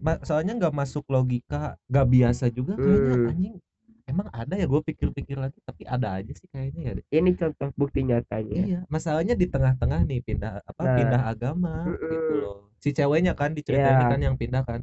Ma- 0.00 0.20
soalnya 0.24 0.56
nggak 0.56 0.72
masuk 0.72 1.04
logika 1.12 1.76
nggak 1.92 2.06
biasa 2.08 2.48
juga 2.48 2.72
kayaknya 2.80 3.14
Hmm. 3.20 3.28
anjing 3.30 3.54
emang 4.08 4.28
ada 4.32 4.54
ya 4.56 4.66
gue 4.66 4.80
pikir-pikir 4.80 5.36
lagi 5.36 5.60
tapi 5.62 5.84
ada 5.84 6.18
aja 6.18 6.32
sih 6.32 6.48
kayaknya 6.48 6.80
ya 6.82 6.92
ini 7.14 7.30
contoh 7.36 7.68
bukti 7.78 8.00
nyatanya. 8.02 8.62
iya 8.64 8.80
masalahnya 8.88 9.36
di 9.38 9.46
tengah-tengah 9.46 10.00
nih 10.08 10.18
pindah 10.24 10.64
apa 10.64 10.82
Nah. 10.82 10.96
pindah 10.98 11.22
agama 11.28 11.74
gitu 12.00 12.34
loh 12.40 12.56
si 12.80 12.90
ceweknya 12.96 13.36
kan 13.36 13.52
diceritain 13.52 14.00
Iya. 14.00 14.08
kan 14.08 14.20
yang 14.24 14.36
pindah 14.40 14.64
kan 14.64 14.80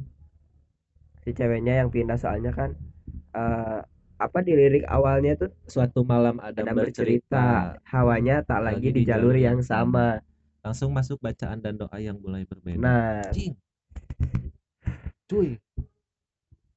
Si 1.26 1.34
ceweknya 1.34 1.82
yang 1.82 1.90
pindah 1.90 2.16
soalnya 2.16 2.54
kan 2.54 2.70
eh 3.34 3.78
apa 4.18 4.38
di 4.42 4.52
lirik 4.54 4.82
awalnya 4.86 5.34
tuh 5.38 5.50
suatu 5.70 6.02
malam 6.02 6.42
ada, 6.42 6.62
ada 6.62 6.72
bercerita, 6.74 7.38
bercerita, 7.74 7.86
hawanya 7.90 8.42
tak 8.42 8.60
lagi, 8.66 8.88
di 8.90 9.02
jalur 9.06 9.34
yang 9.38 9.62
sama. 9.62 10.18
Langsung 10.68 10.92
masuk 10.92 11.16
bacaan 11.24 11.64
dan 11.64 11.80
doa 11.80 11.96
yang 11.96 12.20
mulai 12.20 12.44
berbeda 12.44 12.76
Nah, 12.76 13.24
Anjing. 13.24 13.56
cuy 15.24 15.56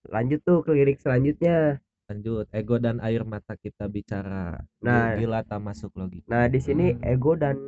lanjut 0.08 0.40
tuh 0.48 0.60
ke 0.64 0.72
lirik 0.72 0.98
selanjutnya. 1.04 1.80
lanjut 2.08 2.48
ego 2.52 2.76
dan 2.80 3.00
air 3.04 3.24
mata 3.28 3.56
kita 3.60 3.88
bicara 3.92 4.64
Nah. 4.80 5.16
gila 5.16 5.44
tak 5.44 5.60
masuk 5.60 5.92
logika 6.00 6.28
Nah, 6.32 6.48
di 6.48 6.60
sini 6.64 6.96
ego 7.04 7.36
dan 7.36 7.60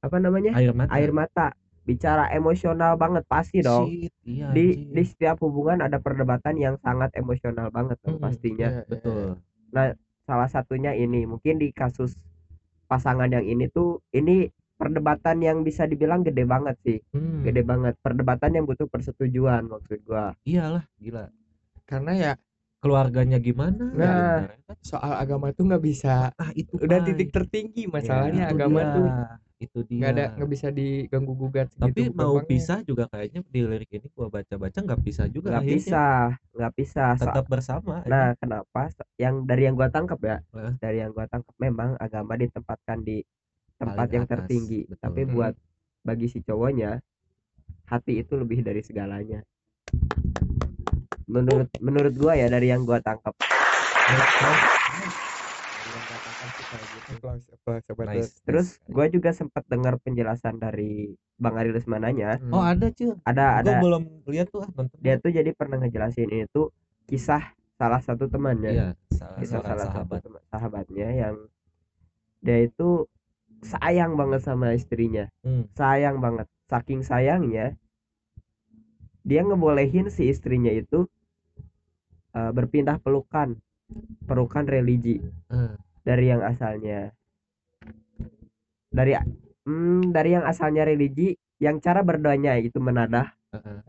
apa 0.00 0.16
namanya? 0.16 0.56
air 0.56 0.72
mata 0.72 0.92
Air 0.96 1.12
mata. 1.12 1.46
bicara 1.84 2.28
emosional 2.32 2.96
banget 3.00 3.24
pasti 3.28 3.64
dong 3.64 3.88
Shit, 3.88 4.12
iya, 4.24 4.52
di 4.52 4.64
anjing. 4.76 4.92
di 4.96 5.02
setiap 5.04 5.40
hubungan 5.44 5.80
ada 5.80 5.96
perdebatan 6.00 6.56
yang 6.60 6.76
sangat 6.84 7.08
emosional 7.16 7.68
banget 7.72 7.96
dong 8.04 8.16
Mm-mm, 8.20 8.24
pastinya 8.24 8.68
Iya, 8.68 8.80
iya, 8.84 8.88
betul 8.88 9.24
salah 10.28 10.48
satunya 10.48 10.92
ini 10.94 11.24
mungkin 11.26 11.56
di 11.58 11.72
kasus 11.72 12.14
pasangan 12.86 13.32
yang 13.32 13.42
ini 13.42 13.66
tuh 13.72 13.98
ini 14.14 14.46
perdebatan 14.80 15.36
yang 15.44 15.60
bisa 15.60 15.84
dibilang 15.84 16.24
gede 16.24 16.48
banget 16.48 16.76
sih. 16.80 16.98
Hmm, 17.12 17.44
gede 17.44 17.60
banget. 17.62 17.94
Perdebatan 18.00 18.56
yang 18.56 18.64
butuh 18.64 18.88
persetujuan 18.88 19.68
maksud 19.68 20.00
gua. 20.08 20.32
Iyalah 20.42 20.88
gila. 20.96 21.28
Karena 21.84 22.12
ya 22.16 22.32
keluarganya 22.80 23.36
gimana? 23.36 23.92
Nah. 23.92 24.48
Bentar, 24.48 24.56
kan? 24.64 24.76
soal 24.80 25.12
agama 25.14 25.52
tuh 25.52 25.68
nggak 25.68 25.84
bisa 25.84 26.32
ah 26.32 26.50
itu 26.56 26.80
udah 26.80 26.98
Pai. 27.04 27.06
titik 27.12 27.28
tertinggi 27.28 27.84
Ya, 27.84 27.92
masalahnya 27.92 28.42
itu 28.48 28.52
agama 28.56 28.80
dia, 28.80 28.94
tuh. 28.96 29.06
Itu 29.60 29.78
dia 29.84 29.98
nggak 30.00 30.12
ada 30.16 30.24
nggak 30.40 30.50
bisa 30.56 30.66
diganggu 30.72 31.32
gugat 31.36 31.68
tapi 31.76 32.08
segitu 32.08 32.16
mau 32.16 32.40
pisah 32.40 32.80
juga 32.80 33.04
kayaknya 33.12 33.44
di 33.44 33.60
lirik 33.60 33.90
ini 33.92 34.08
gua 34.16 34.32
baca-baca 34.32 34.78
nggak 34.80 35.00
bisa 35.04 35.28
juga 35.28 35.52
nggak 35.52 35.68
bisa 35.68 36.04
nggak 36.56 36.72
bisa 36.72 37.04
So- 37.12 37.28
tetap 37.28 37.44
bersama 37.44 38.00
nah 38.08 38.32
kenapa? 38.40 38.88
So- 38.88 39.04
yang 39.20 39.44
dari 39.44 39.68
yang 39.68 39.76
gua 39.76 39.92
tangkap 39.92 40.16
ya 40.24 40.40
Heeh. 40.56 40.72
dari 40.80 41.04
yang 41.04 41.12
gua 41.12 41.28
tangkap 41.28 41.52
memang 41.60 42.00
agama 42.00 42.40
ditempatkan 42.40 43.04
di 43.04 43.20
tempat 43.80 43.96
Paling 43.98 44.12
yang 44.12 44.26
atas, 44.26 44.32
tertinggi. 44.36 44.80
betul. 44.84 45.00
tapi 45.00 45.20
Hmm. 45.24 45.32
buat 45.32 45.54
bagi 46.00 46.26
si 46.28 46.38
cowoknya 46.40 47.00
hati 47.86 48.20
itu 48.20 48.32
lebih 48.34 48.60
dari 48.60 48.80
segalanya. 48.80 49.40
Menurut 51.24 51.72
menurut 51.80 52.14
gua 52.14 52.34
ya 52.34 52.46
dari 52.46 52.68
yang 52.68 52.84
gua 52.84 53.00
tangkap. 53.00 53.32
Nice, 58.00 58.38
terus 58.44 58.78
gua 58.86 59.06
juga 59.06 59.30
sempat 59.30 59.64
dengar 59.66 59.98
penjelasan 59.98 60.56
dari 60.56 61.10
bang 61.34 61.54
Ari 61.56 61.70
Lesmananya. 61.72 62.38
Hmm. 62.38 62.52
oh 62.52 62.62
ada 62.62 62.86
cuy. 62.90 63.16
Ada 63.24 63.44
gua 63.58 63.58
ada. 63.58 63.72
belum 63.80 64.02
lihat 64.26 64.48
tuh 64.48 64.60
ah 64.60 64.70
nonton 64.70 64.96
dia 65.00 65.14
tuh 65.16 65.30
jadi 65.30 65.50
pernah 65.50 65.80
ngejelasin 65.80 66.28
ini 66.28 66.46
tuh 66.48 66.70
kisah 67.06 67.42
salah 67.74 67.98
satu 67.98 68.28
temannya. 68.28 68.70
Iya 68.70 68.88
salah 69.10 69.38
kisah 69.40 69.60
salah 69.60 69.86
sahabat. 69.88 70.20
satu 70.20 70.26
teman- 70.28 70.44
sahabatnya 70.46 71.08
yang 71.10 71.34
dia 72.40 72.58
itu 72.62 72.88
sayang 73.64 74.16
banget 74.16 74.40
sama 74.44 74.72
istrinya. 74.72 75.28
Hmm. 75.44 75.68
sayang 75.76 76.18
banget. 76.20 76.46
Saking 76.70 77.02
sayangnya 77.02 77.76
dia 79.20 79.44
ngebolehin 79.44 80.08
si 80.08 80.32
istrinya 80.32 80.72
itu 80.72 81.04
eh, 82.32 82.50
berpindah 82.50 83.00
pelukan. 83.02 83.56
Pelukan 84.24 84.64
religi. 84.64 85.20
Eh, 85.50 85.74
dari 86.06 86.24
yang 86.30 86.42
asalnya. 86.42 87.12
Dari 88.90 89.12
hmm, 89.66 90.10
dari 90.10 90.30
yang 90.34 90.44
asalnya 90.46 90.86
religi 90.86 91.36
yang 91.60 91.78
cara 91.78 92.00
berdoanya 92.00 92.56
itu 92.58 92.80
menadah. 92.80 93.28
Eh. 93.54 93.82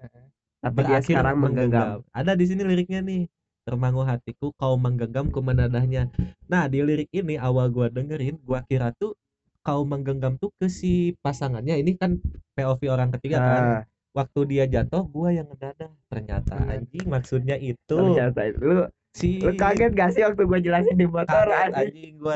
tapi 0.62 0.86
dia 0.86 1.02
Berakhir 1.02 1.18
sekarang 1.18 1.38
menggenggam. 1.42 2.06
Ada 2.14 2.38
di 2.38 2.46
sini 2.46 2.62
liriknya 2.62 3.02
nih. 3.02 3.26
Termangu 3.66 4.06
hatiku 4.06 4.54
kau 4.58 4.78
menggenggam 4.78 5.30
ku 5.34 5.42
menadahnya. 5.42 6.10
Nah, 6.50 6.70
di 6.70 6.82
lirik 6.82 7.10
ini 7.14 7.38
awal 7.38 7.70
gua 7.70 7.90
dengerin, 7.90 8.38
gua 8.42 8.62
kira 8.66 8.94
tuh 8.94 9.14
kau 9.62 9.82
menggenggam 9.86 10.36
tuh 10.42 10.50
ke 10.60 10.68
si 10.68 11.14
pasangannya. 11.22 11.78
Ini 11.82 11.92
kan 12.02 12.18
POV 12.58 12.82
orang 12.90 13.10
ketiga 13.18 13.38
kan. 13.42 13.64
Nah, 13.64 13.82
Waktu 14.12 14.40
dia 14.52 14.64
jatuh, 14.68 15.08
gua 15.08 15.32
yang 15.32 15.48
ngedadah. 15.48 15.88
Ternyata 16.12 16.54
Hmm. 16.60 16.68
anjing 16.84 17.06
maksudnya 17.08 17.56
itu 17.56 17.96
ternyata 17.96 18.40
itu 18.44 18.60
lu, 18.60 18.76
si 19.16 19.40
lu 19.40 19.52
kaget 19.56 19.92
gak 19.96 20.10
sih 20.12 20.22
waktu 20.28 20.42
gue 20.44 20.60
jelasin 20.68 20.96
di 21.00 21.08
motor 21.08 21.46
kaget, 21.48 21.72
anjing? 21.72 21.88
anjing 21.96 22.14
gua 22.20 22.36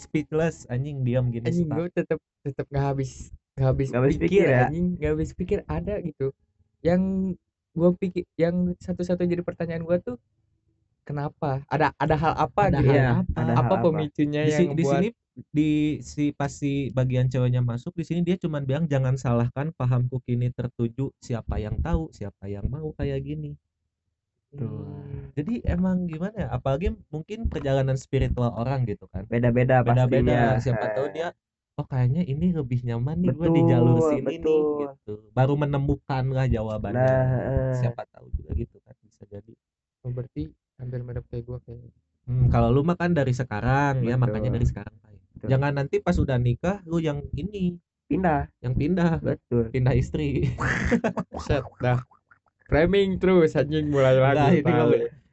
speechless 0.00 0.56
anjing 0.68 0.96
diam 1.04 1.28
gini 1.28 1.48
anjing 1.48 1.68
gue 1.68 1.86
tetep 1.92 2.18
tetep 2.44 2.66
nggak 2.72 2.84
habis 2.92 3.10
nggak 3.56 3.68
habis 3.68 3.88
habis 3.92 4.14
pikir, 4.16 4.28
pikir 4.28 4.46
ya? 4.48 4.60
anjing 4.68 4.86
nggak 4.96 5.10
habis 5.12 5.30
pikir 5.36 5.58
ada 5.68 5.94
gitu 6.00 6.26
yang 6.80 7.02
gue 7.76 7.90
pikir 8.00 8.24
yang 8.40 8.56
satu-satu 8.80 9.22
jadi 9.28 9.42
pertanyaan 9.44 9.84
gue 9.84 9.96
tuh 10.00 10.16
kenapa? 11.10 11.48
Ada 11.72 11.86
ada 12.02 12.14
hal 12.22 12.34
apa 12.44 12.62
Ada 12.66 12.78
gitu? 12.78 12.88
hal 12.88 13.00
Iya, 13.00 13.06
apa? 13.20 13.40
ada 13.40 13.54
apa 13.60 13.74
hal 13.74 13.84
pemicunya 13.84 14.42
di, 14.44 14.50
si- 14.56 14.66
yang 14.66 14.66
di 14.78 14.84
membuat 14.84 14.90
sini 14.90 15.06
di 15.56 15.70
si 16.12 16.24
pas 16.38 16.52
si 16.60 16.72
bagian 16.96 17.26
ceweknya 17.32 17.60
masuk 17.70 17.92
di 18.00 18.04
sini 18.08 18.20
dia 18.28 18.36
cuman 18.44 18.62
bilang 18.68 18.84
jangan 18.92 19.14
salahkan 19.24 19.66
pahamku 19.78 20.16
kini 20.26 20.48
tertuju 20.58 21.04
siapa 21.26 21.54
yang 21.64 21.76
tahu 21.86 22.02
siapa 22.18 22.44
yang 22.54 22.66
mau 22.74 22.88
kayak 22.98 23.20
gini. 23.28 23.50
Hmm, 24.50 25.30
jadi 25.38 25.52
emang 25.74 25.96
gimana 26.10 26.36
ya? 26.44 26.48
Apalagi 26.56 26.86
mungkin 27.14 27.38
perjalanan 27.52 27.96
spiritual 28.04 28.50
orang 28.60 28.80
gitu 28.90 29.06
kan? 29.12 29.24
Beda-beda 29.32 29.76
pastinya. 29.86 30.40
beda-beda 30.40 30.58
siapa 30.62 30.86
tahu 30.94 31.06
dia 31.16 31.28
oh 31.78 31.86
kayaknya 31.88 32.22
ini 32.32 32.46
lebih 32.58 32.80
nyaman 32.88 33.16
nih 33.24 33.32
gue 33.38 33.48
di 33.56 33.62
jalur 33.70 33.98
Betul, 33.98 34.10
sini 34.10 34.36
nih 34.42 34.60
betul. 34.60 34.70
gitu. 34.80 35.14
Baru 35.36 35.54
menemukan 35.62 36.24
lah 36.36 36.46
jawabannya. 36.50 37.16
Nah 37.16 37.24
eh, 37.48 37.70
siapa 37.78 38.02
tahu 38.12 38.26
juga 38.36 38.50
gitu 38.60 38.76
kan 38.84 38.96
bisa 39.06 39.22
jadi. 39.32 39.52
Oh, 40.04 40.10
berarti 40.16 40.42
hampir 40.80 41.00
mirip 41.04 41.24
kayak 41.28 41.44
gue 41.46 41.58
kayak 41.68 41.92
Hmm, 42.30 42.46
kalau 42.46 42.70
lu 42.70 42.86
makan 42.86 43.10
dari 43.10 43.34
sekarang 43.34 44.06
ya 44.06 44.14
Betul. 44.14 44.22
makanya 44.22 44.50
dari 44.54 44.66
sekarang. 44.68 44.94
Betul. 45.34 45.48
jangan 45.50 45.72
nanti 45.72 45.96
pas 45.98 46.14
udah 46.14 46.38
nikah 46.38 46.78
lu 46.86 47.02
yang 47.02 47.24
ini. 47.34 47.74
Pindah. 48.06 48.46
Yang 48.62 48.74
pindah. 48.78 49.12
Betul. 49.18 49.64
Pindah 49.74 49.94
istri. 49.98 50.46
Set 51.46 51.66
dah. 51.82 51.98
Framing 52.70 53.18
terus 53.18 53.58
anjing 53.58 53.90
mulai 53.90 54.14
Nah, 54.14 54.46
lagi 54.46 54.62
ini 54.62 54.70
mah 54.70 54.86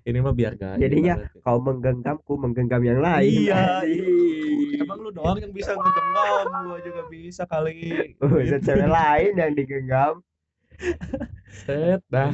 ini 0.07 0.17
mah 0.23 0.33
biar 0.33 0.57
gak 0.57 0.79
Jadinya, 0.81 1.19
kau 1.45 1.59
menggenggamku 1.61 2.33
menggenggam 2.39 2.81
yang 2.81 2.97
lain. 3.03 3.51
Iya, 3.51 3.83
Anjing. 3.83 4.79
emang 4.87 4.97
lu 5.03 5.11
doang 5.11 5.37
yang 5.37 5.51
bisa 5.51 5.75
ngegenggam 5.75 6.45
gua 6.65 6.79
juga 6.79 7.01
bisa 7.11 7.43
kali. 7.43 8.15
Oh, 8.23 8.39
ada 8.39 8.57
cewek 8.57 8.89
lain 8.89 9.31
yang 9.35 9.53
digenggam. 9.53 10.13
Set 11.61 12.01
dah. 12.07 12.31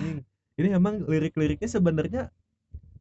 Ini 0.56 0.78
emang 0.78 1.02
lirik-liriknya 1.04 1.67
sebenarnya 1.67 2.30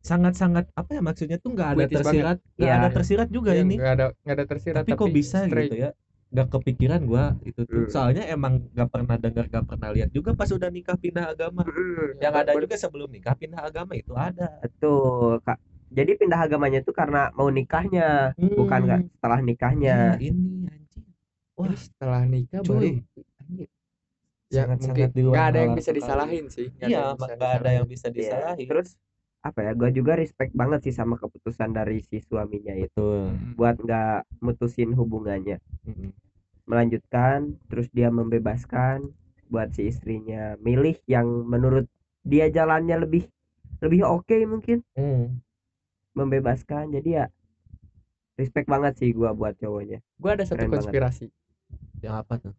sangat-sangat 0.03 0.67
apa 0.75 0.91
ya 0.93 1.01
maksudnya 1.01 1.39
tuh 1.39 1.55
nggak 1.55 1.69
ada 1.73 1.85
tersirat 1.87 2.37
nggak 2.53 2.69
Iya. 2.69 2.77
ada 2.77 2.89
tersirat 2.91 3.29
juga 3.31 3.51
Iya, 3.55 3.63
ini. 3.63 3.75
nggak 3.79 3.93
ada 3.95 4.07
nggak 4.19 4.35
ada 4.35 4.47
tersirat 4.47 4.83
tapi 4.83 4.91
kok 4.93 5.11
bisa 5.11 5.39
straight. 5.47 5.71
gitu 5.71 5.77
ya? 5.79 5.91
Nggak 6.33 6.49
kepikiran 6.51 7.01
gua 7.05 7.25
itu 7.43 7.61
tuh. 7.63 7.77
Hmm. 7.77 7.89
soalnya 7.89 8.25
emang 8.27 8.53
nggak 8.69 8.89
pernah 8.89 9.17
dengar 9.17 9.45
nggak 9.47 9.65
pernah 9.65 9.89
lihat 9.93 10.11
juga 10.11 10.31
pas 10.33 10.49
udah 10.49 10.69
nikah 10.69 10.97
pindah 10.97 11.25
agama. 11.29 11.63
Mm, 11.63 12.09
yang 12.19 12.35
ada 12.35 12.53
juga 12.53 12.75
sebelum 12.75 13.09
nikah 13.09 13.35
pindah 13.35 13.61
agama 13.63 13.93
itu 13.95 14.13
ada. 14.13 14.49
Betul 14.59 15.39
kak. 15.41 15.59
Jadi 15.93 16.11
pindah 16.17 16.41
agamanya 16.43 16.81
itu 16.81 16.91
karena 16.91 17.29
mau 17.33 17.47
nikahnya 17.47 18.33
bukan 18.35 18.75
Hmm. 18.75 18.87
nggak 18.89 19.01
setelah 19.13 19.39
Iya, 19.39 19.47
nikahnya 19.47 19.97
ini 20.19 20.43
anjing. 20.67 21.05
Wah. 21.53 21.69
Ini 21.69 21.77
setelah 21.79 22.23
nikah 22.25 22.61
Cuy. 22.61 22.73
baru 22.73 22.87
ya 24.49 24.63
Sangat-sangat 24.63 24.81
mungkin 24.85 25.09
di 25.11 25.23
luar 25.23 25.33
nggak 25.33 25.47
ada 25.47 25.59
yang 25.61 25.73
bisa 25.73 25.91
disalahin 25.93 26.45
sih 26.49 26.67
nggak 26.71 26.81
ada 26.83 26.89
iya 26.89 27.01
yang 27.01 27.13
bisa 27.15 27.33
nggak 27.33 27.53
ada 27.53 27.71
yang 27.71 27.87
disalahin. 27.87 27.89
bisa 27.89 28.07
Iya. 28.07 28.17
disalahin. 28.17 28.67
terus 28.69 28.89
apa 29.43 29.61
ya 29.67 29.73
gue 29.75 29.91
juga 29.99 30.15
respect 30.15 30.55
banget 30.55 30.81
sih 30.87 30.95
sama 30.95 31.19
keputusan 31.19 31.75
dari 31.75 31.99
si 32.07 32.23
suaminya 32.23 32.75
itu 32.79 32.95
betul 32.95 33.27
buat 33.59 33.77
nggak 33.79 34.19
mutusin 34.39 34.91
hubungannya 34.95 35.59
Mm-mm. 35.87 36.11
melanjutkan 36.71 37.59
terus 37.67 37.91
dia 37.91 38.09
membebaskan 38.11 39.11
buat 39.51 39.69
si 39.75 39.91
istrinya 39.91 40.55
milih 40.63 40.97
yang 41.11 41.27
menurut 41.47 41.87
dia 42.23 42.47
jalannya 42.49 42.97
lebih 43.03 43.27
lebih 43.83 44.07
oke 44.07 44.37
mungkin 44.47 44.79
Hmm. 44.95 45.43
membebaskan 46.15 46.93
jadi 46.95 47.11
ya 47.11 47.27
respect 48.39 48.67
banget 48.71 48.93
sih 49.01 49.11
gua 49.13 49.31
buat 49.35 49.55
cowoknya 49.59 49.99
gue 50.01 50.31
ada 50.31 50.45
satu 50.47 50.63
Keren 50.63 50.71
banget. 50.71 50.83
konspirasi 50.87 51.27
yang 52.03 52.15
apa 52.23 52.35
tuh 52.39 52.55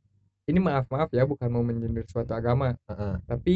ini 0.51 0.59
maaf 0.59 0.85
maaf 0.91 1.09
ya 1.15 1.23
bukan 1.23 1.47
mau 1.47 1.63
menyindir 1.63 2.03
suatu 2.11 2.35
agama 2.35 2.75
Heeh. 2.91 3.15
tapi 3.27 3.55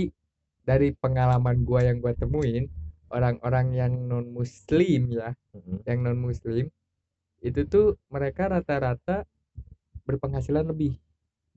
dari 0.64 0.92
pengalaman 0.96 1.64
gua 1.64 1.84
yang 1.84 2.00
gua 2.04 2.12
temuin 2.16 2.68
orang-orang 3.16 3.68
yang 3.80 3.94
non 4.10 4.26
muslim 4.38 5.02
ya 5.20 5.30
Mm-mm. 5.56 5.80
yang 5.88 6.00
non 6.06 6.20
muslim 6.28 6.66
itu 7.44 7.62
tuh 7.74 7.88
mereka 8.14 8.44
rata-rata 8.54 9.26
berpenghasilan 10.08 10.66
lebih 10.72 10.94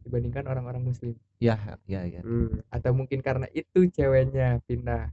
dibandingkan 0.05 0.47
orang-orang 0.53 0.83
muslim 0.91 1.15
ya 1.41 1.57
ya 1.87 2.05
ya 2.07 2.23
hmm. 2.25 2.65
atau 2.77 2.93
mungkin 2.99 3.21
karena 3.27 3.47
itu 3.61 3.81
ceweknya 3.97 4.47
pindah 4.67 5.13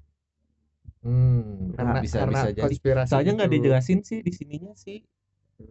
hmm. 1.06 1.74
karena 1.78 2.00
bisa 2.04 2.20
karena 2.20 2.28
bisa 2.32 2.48
jadi 2.54 2.76
konspirasi 2.76 3.08
soalnya 3.08 3.32
nggak 3.38 3.52
dijelasin 3.54 4.00
sih 4.10 4.20
di 4.26 4.32
sininya 4.34 4.74
sih 4.78 4.98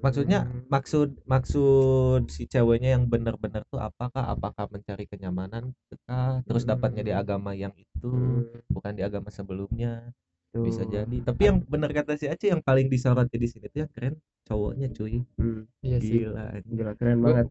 maksudnya 0.05 0.39
Hmm. 0.39 0.61
maksud 0.75 1.09
maksud 1.33 2.23
si 2.37 2.43
ceweknya 2.53 2.91
yang 2.97 3.05
benar-benar 3.13 3.63
tuh 3.73 3.81
apakah 3.89 4.25
apakah 4.35 4.67
mencari 4.75 5.05
kenyamanan 5.13 5.65
kah? 6.07 6.43
terus 6.49 6.65
dapatnya 6.71 7.03
di 7.09 7.13
Hmm. 7.13 7.21
agama 7.23 7.53
yang 7.57 7.75
itu 7.77 8.09
Hmm, 8.11 8.43
bukan 8.75 8.93
di 8.99 9.03
agama 9.09 9.29
sebelumnya 9.35 10.13
tuh. 10.57 10.65
bisa 10.65 10.83
jadi 10.83 11.17
tapi 11.23 11.41
yang 11.45 11.59
benar 11.63 11.91
kata 11.91 12.13
si 12.15 12.27
Aceh 12.27 12.49
yang 12.49 12.61
paling 12.61 12.87
disoroti 12.87 13.37
di 13.37 13.47
sini 13.47 13.67
tuh 13.67 13.85
yang 13.85 13.91
keren 13.91 14.15
cowoknya 14.43 14.89
cuy 14.91 15.21
Hmm, 15.37 15.69
iya 15.81 15.99
sih 15.99 16.25
gila 16.25 16.57
gila 16.63 16.93
keren 16.95 17.17
Gua- 17.19 17.27
banget 17.27 17.47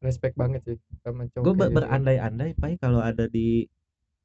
respect 0.00 0.34
banget 0.34 0.60
sih 0.64 0.76
sama 0.98 1.28
cowok 1.28 1.44
gue 1.44 1.54
gitu. 1.54 1.74
berandai-andai 1.74 2.50
pai 2.54 2.74
kalau 2.74 2.98
ada 2.98 3.26
di 3.26 3.68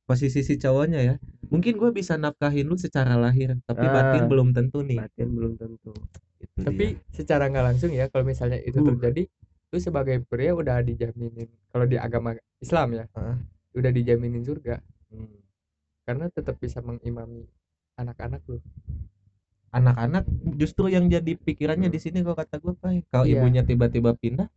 posisi 0.04 0.40
si 0.40 0.56
cowoknya 0.56 1.00
ya 1.04 1.16
mungkin 1.48 1.76
gue 1.76 1.92
bisa 1.92 2.16
nafkahin 2.16 2.66
lu 2.66 2.76
secara 2.76 3.14
lahir 3.14 3.54
tapi 3.62 3.84
Ah. 3.84 3.94
batin 3.94 4.26
belum 4.26 4.50
tentu 4.52 4.82
nih 4.82 4.98
latihan 4.98 5.30
belum 5.30 5.54
tentu 5.56 5.92
Itu 6.38 6.64
tapi 6.64 6.96
dia. 6.96 7.02
secara 7.12 7.46
nggak 7.46 7.66
langsung 7.66 7.92
ya 7.92 8.08
kalau 8.08 8.24
misalnya 8.24 8.58
itu 8.60 8.78
Uh. 8.78 8.88
terjadi 8.88 9.28
lu 9.68 9.78
sebagai 9.78 10.24
pria 10.24 10.56
udah 10.56 10.80
dijaminin 10.80 11.46
kalau 11.68 11.84
di 11.84 11.96
agama 11.96 12.32
Islam 12.58 12.96
ya 12.96 13.06
Heeh. 13.12 13.36
udah 13.76 13.92
dijaminin 13.92 14.42
surga 14.42 14.80
Hmm. 15.08 15.44
karena 16.04 16.26
tetap 16.30 16.56
bisa 16.56 16.80
mengimami 16.80 17.44
anak-anak 17.98 18.42
lu. 18.48 18.62
Anak-anak 19.74 20.24
justru 20.56 20.88
yang 20.88 21.12
jadi 21.12 21.36
pikirannya 21.36 21.92
di 21.92 22.00
sini 22.00 22.24
kalau 22.24 22.38
kata 22.40 22.56
gue 22.58 22.74
pak 22.74 23.04
kalau 23.12 23.26
Iya. 23.28 23.44
ibunya 23.44 23.62
tiba-tiba 23.68 24.16
pindah 24.16 24.48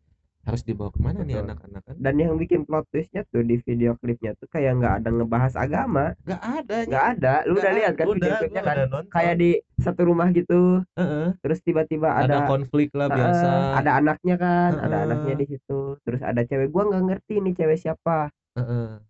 harus 0.41 0.65
dibawa 0.65 0.89
ke 0.89 1.01
mana 1.05 1.21
nih 1.21 1.37
Betul. 1.37 1.47
anak-anak 1.53 1.83
kan? 1.85 1.95
Dan 2.01 2.15
yang 2.17 2.33
bikin 2.41 2.65
plot 2.65 2.89
twistnya 2.89 3.29
tuh 3.29 3.45
di 3.45 3.61
video 3.61 3.93
klipnya 4.01 4.33
tuh 4.41 4.49
kayak 4.49 4.81
nggak 4.81 4.95
ada 5.03 5.09
ngebahas 5.13 5.53
agama. 5.59 6.17
Nggak 6.25 6.43
ada 6.65 6.77
nggak 6.89 7.05
ada. 7.19 7.35
Lu 7.45 7.53
udah 7.61 7.73
lihat 7.77 7.93
kan 7.99 8.07
video 8.09 8.33
klipnya 8.41 8.63
kan? 8.65 8.77
kayak 9.13 9.35
di 9.37 9.51
satu 9.77 10.01
rumah 10.09 10.29
gitu. 10.33 10.81
Terus 11.45 11.59
tiba-tiba 11.61 12.09
ada, 12.17 12.25
ada 12.25 12.39
konflik 12.49 12.89
lah 12.97 13.11
Heeh, 13.13 13.19
biasa. 13.21 13.49
ada 13.85 13.91
anaknya 14.01 14.35
kan 14.41 14.73
ada 14.81 14.97
Heeh. 14.97 15.07
anaknya 15.11 15.35
di 15.37 15.47
situ. 15.51 15.81
Terus 16.07 16.21
ada 16.25 16.41
cewek 16.47 16.71
gua 16.73 16.89
nggak 16.89 17.03
ngerti 17.05 17.35
nih 17.45 17.53
cewek 17.61 17.79
siapa. 17.83 18.31
Heeh. 18.57 19.10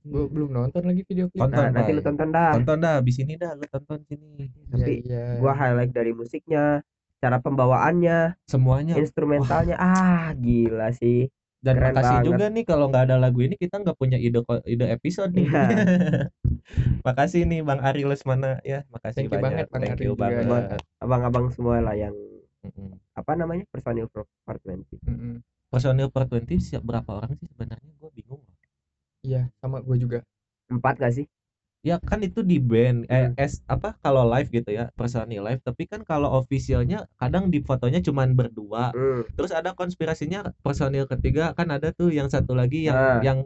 Gua 0.00 0.24
belum 0.28 0.50
nonton 0.52 0.82
lagi 0.84 1.02
video 1.04 1.26
klip. 1.28 1.40
Tonton, 1.44 1.62
nah 1.62 1.70
nanti 1.72 1.90
lu 1.92 2.02
tonton 2.02 2.28
dah. 2.32 2.52
Tonton 2.56 2.78
dah 2.80 2.92
abis 3.00 3.16
ini 3.20 3.34
dah 3.36 3.52
lu 3.56 3.66
tonton 3.68 3.98
sini. 4.08 4.48
Tapi 4.72 4.92
iya, 5.04 5.36
iya. 5.36 5.40
gua 5.40 5.52
highlight 5.52 5.92
dari 5.92 6.12
musiknya 6.16 6.80
cara 7.22 7.38
pembawaannya 7.38 8.34
semuanya. 8.50 8.98
instrumentalnya. 8.98 9.78
Ah 9.78 10.34
gila 10.34 10.90
sih. 10.90 11.30
Dan 11.62 11.78
keren 11.78 11.94
makasih 11.94 12.16
banget. 12.18 12.26
juga 12.26 12.44
nih 12.50 12.64
kalau 12.66 12.86
nggak 12.90 13.04
ada 13.06 13.16
lagu 13.22 13.38
ini 13.38 13.54
kita 13.54 13.78
nggak 13.78 13.94
punya 13.94 14.18
ide 14.18 14.42
ide 14.66 14.86
episode 14.90 15.30
nih. 15.30 15.46
Iya. 15.46 15.66
makasih 17.06 17.46
nih 17.46 17.62
bang 17.62 17.78
Ari 17.78 18.02
Lesmana. 18.02 18.58
Ya 18.66 18.82
makasih 18.90 19.30
Thank 19.30 19.30
you 19.30 19.38
banyak. 19.38 19.46
banget, 19.46 19.66
Bang 19.70 19.82
thank 19.86 19.94
Ari 19.94 20.04
you 20.10 20.14
banget. 20.18 20.44
Buat 20.50 20.64
abang-abang 20.98 21.46
semua 21.54 21.78
lah 21.78 21.94
yang 21.94 22.14
Mm-mm. 22.66 22.98
apa 23.14 23.32
namanya? 23.38 23.62
Personil 23.70 24.10
for 24.10 24.26
420 24.50 25.06
Mm-mm. 25.06 25.34
personil 25.70 26.10
per 26.10 26.26
20 26.26 26.58
siap 26.58 26.82
berapa 26.82 27.06
orang 27.14 27.38
sih 27.38 27.46
sebenarnya? 27.46 27.90
Gue 27.94 28.10
bingung 28.10 28.42
iya 29.22 29.46
sama 29.62 29.78
gua 29.82 29.96
juga 29.98 30.18
empat 30.70 30.98
gak 30.98 31.12
sih 31.22 31.26
ya 31.82 31.98
kan 31.98 32.22
itu 32.22 32.42
di 32.46 32.58
band 32.62 33.06
eh 33.10 33.30
Hmm. 33.30 33.34
es 33.38 33.62
apa 33.66 33.94
kalau 34.02 34.22
live 34.30 34.50
gitu 34.54 34.70
ya 34.70 34.90
personil 34.94 35.42
live 35.46 35.62
tapi 35.66 35.86
kan 35.90 36.02
kalau 36.06 36.30
officialnya 36.38 37.06
kadang 37.18 37.50
di 37.50 37.58
fotonya 37.62 37.98
cuman 38.02 38.34
berdua 38.38 38.94
Hmm. 38.94 39.26
terus 39.34 39.50
ada 39.54 39.74
konspirasinya 39.74 40.54
personil 40.62 41.06
ketiga 41.10 41.54
kan 41.58 41.70
ada 41.74 41.90
tuh 41.90 42.10
yang 42.14 42.30
satu 42.30 42.54
lagi 42.54 42.86
yang 42.86 42.98
Ah. 42.98 43.18
yang 43.22 43.38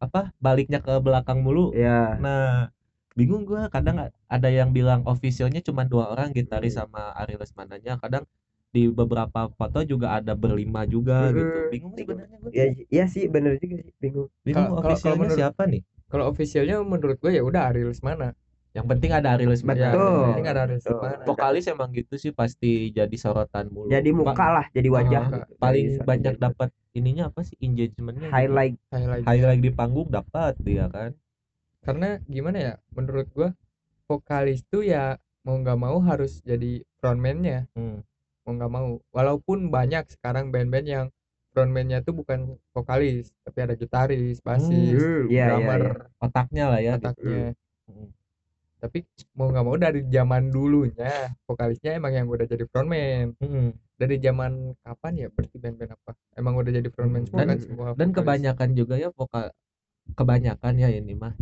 apa 0.00 0.32
baliknya 0.40 0.80
ke 0.80 0.92
belakang 1.04 1.44
mulu 1.44 1.72
ya 1.76 2.16
nah 2.20 2.72
bingung 3.12 3.44
gua 3.44 3.68
kadang 3.68 4.08
ada 4.08 4.48
yang 4.48 4.72
bilang 4.72 5.04
officialnya 5.04 5.60
cuma 5.60 5.84
dua 5.84 6.08
orang 6.16 6.32
gitaris 6.32 6.76
Hmm. 6.76 6.88
sama 6.88 7.12
Ari 7.16 7.36
Lesmananya 7.36 8.00
kadang 8.00 8.24
di 8.72 8.88
beberapa 8.88 9.52
foto 9.52 9.84
juga 9.84 10.16
ada 10.16 10.32
berlima 10.32 10.82
juga 10.84 11.28
Hmm. 11.28 11.36
gitu. 11.36 11.56
Bingung 11.70 11.92
sebenarnya 11.94 12.36
gua 12.40 12.50
ya 12.50 12.64
ya 12.88 13.04
sih 13.04 13.28
bener 13.28 13.56
juga 13.56 13.76
sih 13.78 13.92
bingung. 13.98 14.28
Bingung 14.42 14.64
kalau 14.70 14.80
officialnya 14.82 15.20
menurut- 15.20 15.38
siapa 15.38 15.62
nih? 15.66 15.82
Kalau 16.08 16.24
officialnya 16.26 16.76
menurut 16.82 17.16
gua 17.18 17.30
ya 17.30 17.42
udah 17.42 17.68
Ari 17.68 17.84
Lesmana 17.84 18.32
yang 18.72 18.88
penting 18.88 19.12
ada 19.12 19.28
Ari 19.30 19.44
Lesmana 19.44 19.76
ya, 19.78 19.92
yang 19.92 20.32
penting 20.32 20.48
ada 20.48 20.60
Ari 20.64 20.74
Betul. 20.74 20.96
Lesmana 20.96 21.16
vokalis 21.22 21.64
emang 21.68 21.90
gitu 21.92 22.14
sih 22.16 22.32
pasti 22.32 22.88
jadi 22.90 23.12
sorotan 23.14 23.68
mulu. 23.68 23.86
Jadi 23.86 24.08
muka 24.10 24.32
lah 24.50 24.66
jadi 24.70 24.88
wajah. 24.88 25.22
muka. 25.22 25.36
gitu. 25.38 25.52
paling 25.60 25.86
Jadi 25.90 26.00
banyak 26.02 26.34
jadi- 26.34 26.42
dapat 26.42 26.68
ininya 26.92 27.24
apa 27.28 27.40
sih 27.42 27.56
engagementnya 27.58 28.24
gitu. 28.24 28.32
highlight. 28.34 28.74
Highlight. 28.88 29.24
Highlight 29.24 29.60
di 29.60 29.70
panggung 29.70 30.08
dapat 30.08 30.56
dia 30.58 30.88
kan? 30.88 31.12
Karena 31.82 32.08
gimana 32.24 32.56
ya 32.58 32.72
menurut 32.90 33.28
gua 33.30 33.52
vokalis 34.06 34.64
tuh 34.64 34.80
ya 34.82 35.16
mau 35.42 35.54
nggak 35.54 35.76
mau 35.76 36.00
harus 36.00 36.40
jadi 36.40 36.80
frontman-nya. 36.96 37.68
Hmm. 37.74 38.00
Mau 38.42 38.52
nggak 38.54 38.70
mau 38.70 38.88
walaupun 39.10 39.68
banyak 39.68 40.04
sekarang 40.10 40.50
band-band 40.50 40.86
yang 40.86 41.06
frontman-nya 41.52 42.00
tuh 42.00 42.16
bukan 42.16 42.56
vokalis 42.72 43.30
tapi 43.44 43.58
ada 43.60 43.74
gitaris 43.76 44.40
basis 44.40 44.98
Hmm, 44.98 45.28
iya, 45.28 45.28
iya, 45.28 45.44
drummer 45.52 45.82
iya. 45.84 45.92
otaknya 46.18 46.64
lah 46.72 46.80
ya 46.80 46.92
gitu. 46.96 47.00
otaknya 47.06 47.44
Hmm. 47.82 48.08
tapi 48.78 48.98
mau 49.34 49.46
nggak 49.46 49.64
mau 49.64 49.76
dari 49.76 50.00
zaman 50.08 50.48
dulunya 50.48 51.30
vokalisnya 51.44 51.94
emang 51.94 52.12
yang 52.14 52.26
udah 52.26 52.46
jadi 52.46 52.64
frontman 52.66 53.36
Hmm. 53.38 53.70
dari 53.94 54.16
zaman 54.18 54.74
kapan 54.82 55.12
ya 55.14 55.28
berarti 55.30 55.56
band-band 55.60 55.92
apa 55.94 56.10
emang 56.34 56.54
udah 56.56 56.72
jadi 56.72 56.88
frontman 56.90 57.22
semua 57.22 57.38
Dan- 57.38 57.50
kan 57.50 57.58
semua 57.62 57.86
dan 57.94 58.08
kebanyakan 58.10 58.68
juga 58.74 58.94
ya 58.96 59.08
vokal 59.12 59.52
kebanyakan 60.18 60.74
ya 60.78 60.88
ini 60.90 61.14
mah 61.14 61.36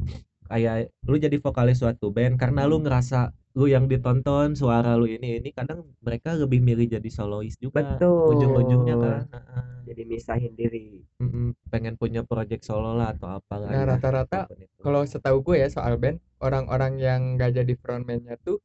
kayak 0.51 0.75
lu 1.07 1.17
jadi 1.17 1.37
vokalis 1.39 1.79
suatu 1.83 2.11
band 2.17 2.35
karena 2.43 2.67
Hmm. 2.67 2.71
lu 2.71 2.77
ngerasa 2.85 3.19
lu 3.59 3.67
yang 3.67 3.87
ditonton 3.91 4.55
suara 4.55 4.95
lu 5.01 5.07
ini 5.11 5.43
ini 5.43 5.51
kadang 5.51 5.83
mereka 6.07 6.35
lebih 6.39 6.61
milih 6.63 6.87
jadi 6.99 7.11
solois 7.11 7.55
juga 7.59 7.99
Betul. 7.99 8.31
ujung-ujungnya 8.35 8.95
kan 8.99 9.23
Heeh. 9.31 9.65
jadi 9.91 10.03
misahin 10.07 10.53
diri 10.55 11.03
Mm-mm. 11.23 11.55
pengen 11.73 11.95
punya 11.99 12.23
project 12.23 12.63
solo 12.63 12.95
lah 12.95 13.11
atau 13.15 13.29
apa 13.39 13.55
lah 13.59 13.71
Nah, 13.75 13.83
ya. 13.83 13.91
rata-rata 13.95 14.41
kalau 14.83 15.03
setahu 15.07 15.39
gue 15.47 15.57
ya 15.63 15.69
soal 15.71 15.95
band 15.99 16.19
orang-orang 16.43 16.93
yang 16.99 17.21
nggak 17.39 17.51
jadi 17.59 17.73
frontman-nya 17.79 18.39
tuh 18.43 18.59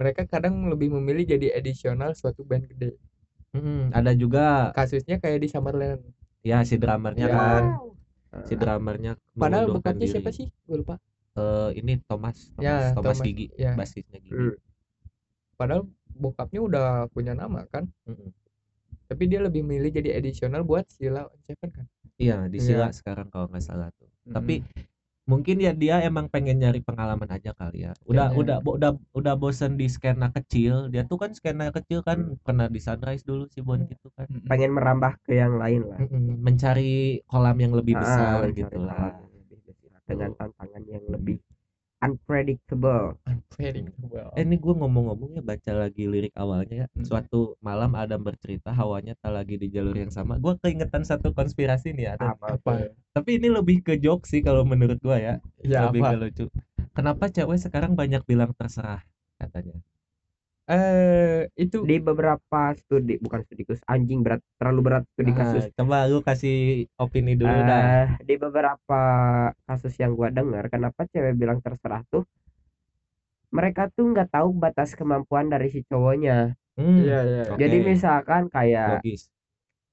mereka 0.00 0.22
kadang 0.26 0.66
lebih 0.70 0.90
memilih 0.98 1.24
jadi 1.38 1.54
additional 1.58 2.14
suatu 2.14 2.42
band 2.46 2.66
gede 2.70 2.94
Mm-mm. 3.52 3.90
ada 3.92 4.12
juga 4.16 4.72
kasusnya 4.72 5.20
kayak 5.20 5.38
di 5.44 5.48
Summerland 5.52 6.02
ya 6.42 6.62
si 6.66 6.74
drummernya 6.80 7.26
Ya. 7.28 7.36
kan 7.36 7.64
si 8.48 8.54
drummernya 8.56 9.12
padahal 9.36 9.68
diri. 10.00 10.10
siapa 10.10 10.30
sih 10.32 10.46
gue 10.48 10.76
lupa 10.80 10.96
Eh, 11.32 11.70
ini 11.80 11.92
Thomas 12.04 12.36
Thomas, 12.52 12.64
Ya, 12.64 12.78
Thomas 12.92 13.16
Thomas, 13.16 13.24
Gigi 13.24 13.46
ya. 13.56 13.72
basisnya 13.72 14.18
Gigi 14.20 14.36
Hmm. 14.36 14.54
padahal 15.56 15.82
bokapnya 16.12 16.60
udah 16.60 16.86
punya 17.14 17.32
nama 17.32 17.64
kan 17.72 17.88
Mm-mm. 18.04 18.28
tapi 19.08 19.24
dia 19.30 19.40
lebih 19.44 19.62
milih 19.64 19.90
jadi 19.92 20.18
additional 20.18 20.62
buat 20.64 20.84
Sila 20.92 21.24
Seven 21.48 21.70
kan 21.72 21.86
iya 22.20 22.36
di 22.52 22.58
Iya. 22.60 22.66
Sila 22.68 22.86
sekarang 22.92 23.28
kalau 23.32 23.46
nggak 23.48 23.64
salah 23.64 23.88
tuh 23.96 24.08
tapi 24.28 24.60
Mm-mm. 24.60 24.84
mungkin 25.30 25.56
ya 25.62 25.72
dia 25.72 26.02
emang 26.02 26.26
pengen 26.28 26.58
nyari 26.60 26.82
pengalaman 26.82 27.30
aja 27.30 27.54
kali 27.54 27.86
ya 27.86 27.92
udah 28.04 28.28
Kayaknya. 28.28 28.40
udah 28.42 28.56
bo- 28.64 28.74
udah 28.76 28.92
udah 29.14 29.34
bosen 29.38 29.78
di 29.80 29.86
skena 29.88 30.28
kecil 30.34 30.90
dia 30.92 31.02
tuh 31.06 31.16
kan 31.22 31.30
skena 31.32 31.70
kecil 31.72 32.02
kan 32.04 32.18
pernah 32.42 32.66
di 32.68 32.80
Sunrise 32.82 33.24
dulu 33.24 33.46
sih 33.54 33.62
Bon 33.62 33.78
gitu 33.86 34.08
kan 34.18 34.26
Mm-mm. 34.28 34.50
pengen 34.50 34.70
merambah 34.74 35.12
ke 35.24 35.32
yang 35.38 35.54
lain 35.62 35.82
lah 35.88 35.98
Mm-mm. 36.02 36.42
mencari 36.42 37.22
kolam 37.30 37.56
yang 37.56 37.72
lebih 37.72 37.94
Ah, 37.96 38.02
besar 38.02 38.34
mencari 38.42 38.52
gitu 38.60 38.78
lah 38.82 38.96
kolam 38.98 39.14
yang 39.22 39.32
lebih 39.46 39.58
besar, 39.70 40.00
dengan 40.12 40.30
tantangan 40.36 40.82
yang 40.86 41.04
lebih 41.08 41.40
unpredictable 42.02 43.14
Unpredictable. 43.30 44.34
Eh 44.34 44.42
ini 44.42 44.58
gue 44.58 44.74
ngomong-ngomong 44.74 45.38
ya 45.38 45.42
baca 45.44 45.72
lagi 45.86 46.10
lirik 46.10 46.34
awalnya 46.34 46.84
ya. 46.84 46.86
Hmm. 46.90 47.06
Suatu 47.06 47.54
malam 47.62 47.94
Adam 47.94 48.26
bercerita 48.26 48.74
hawanya 48.74 49.14
tak 49.22 49.38
lagi 49.38 49.54
di 49.54 49.70
jalur 49.70 49.94
yang 49.94 50.10
sama. 50.10 50.40
Gue 50.42 50.58
keingetan 50.58 51.06
satu 51.06 51.30
konspirasi 51.30 51.94
nih 51.94 52.18
ada. 52.18 52.34
apa 52.34 52.58
apa 52.58 52.90
Tapi 53.14 53.38
ini 53.38 53.48
lebih 53.54 53.86
ke 53.86 53.94
joke 54.02 54.26
sih 54.26 54.42
kalau 54.42 54.66
menurut 54.66 54.98
gue 54.98 55.14
ya. 55.14 55.34
ya 55.62 55.86
lebih 55.88 56.02
apa 56.02 56.10
ke 56.10 56.16
lucu. 56.18 56.44
Kenapa 56.92 57.30
cewek 57.30 57.60
sekarang 57.62 57.94
banyak 57.94 58.26
bilang 58.26 58.50
terserah 58.58 59.06
katanya? 59.38 59.78
Eh 60.70 61.50
itu 61.58 61.76
di 61.82 61.96
beberapa 61.98 62.60
studi 62.78 63.18
bukan 63.18 63.40
studi 63.46 63.62
kasus 63.66 63.82
anjing 63.90 64.22
berat 64.24 64.40
terlalu 64.58 64.80
berat 64.86 65.02
studi 65.10 65.32
Ah, 65.34 65.38
kasus 65.42 65.64
coba 65.78 65.96
lu 66.10 66.18
kasih 66.28 66.54
opini 66.98 67.32
dulu 67.40 67.58
dah. 67.66 67.82
Eh, 67.90 68.06
di 68.28 68.34
beberapa 68.38 69.00
kasus 69.66 69.94
yang 70.02 70.12
gua 70.18 70.28
dengar 70.30 70.64
kenapa 70.70 71.00
cewek 71.10 71.34
bilang 71.40 71.58
terserah 71.64 72.02
tuh 72.12 72.22
mereka 73.56 73.82
tuh 73.94 74.04
nggak 74.12 74.28
tahu 74.34 74.48
batas 74.62 74.90
kemampuan 74.98 75.46
dari 75.52 75.68
si 75.74 75.80
cowoknya 75.88 76.56
Hmm, 76.76 77.04
iya 77.04 77.18
iya 77.28 77.42
Oke. 77.52 77.60
jadi 77.60 77.76
misalkan 77.84 78.42
kayak 78.48 79.04
logis. 79.04 79.22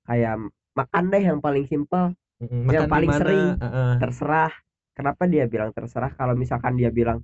kayak 0.08 0.36
makan 0.80 1.04
deh 1.14 1.24
yang 1.30 1.40
paling 1.46 1.66
simpel 1.72 2.16
Mm-mm, 2.40 2.72
yang 2.72 2.88
paling 2.88 3.12
mana? 3.12 3.20
sering. 3.20 3.46
Heeh. 3.60 3.92
terserah 4.02 4.52
kenapa 4.98 5.24
dia 5.28 5.44
bilang 5.52 5.72
terserah 5.76 6.12
kalau 6.20 6.36
misalkan 6.40 6.74
dia 6.80 6.90
bilang 6.92 7.20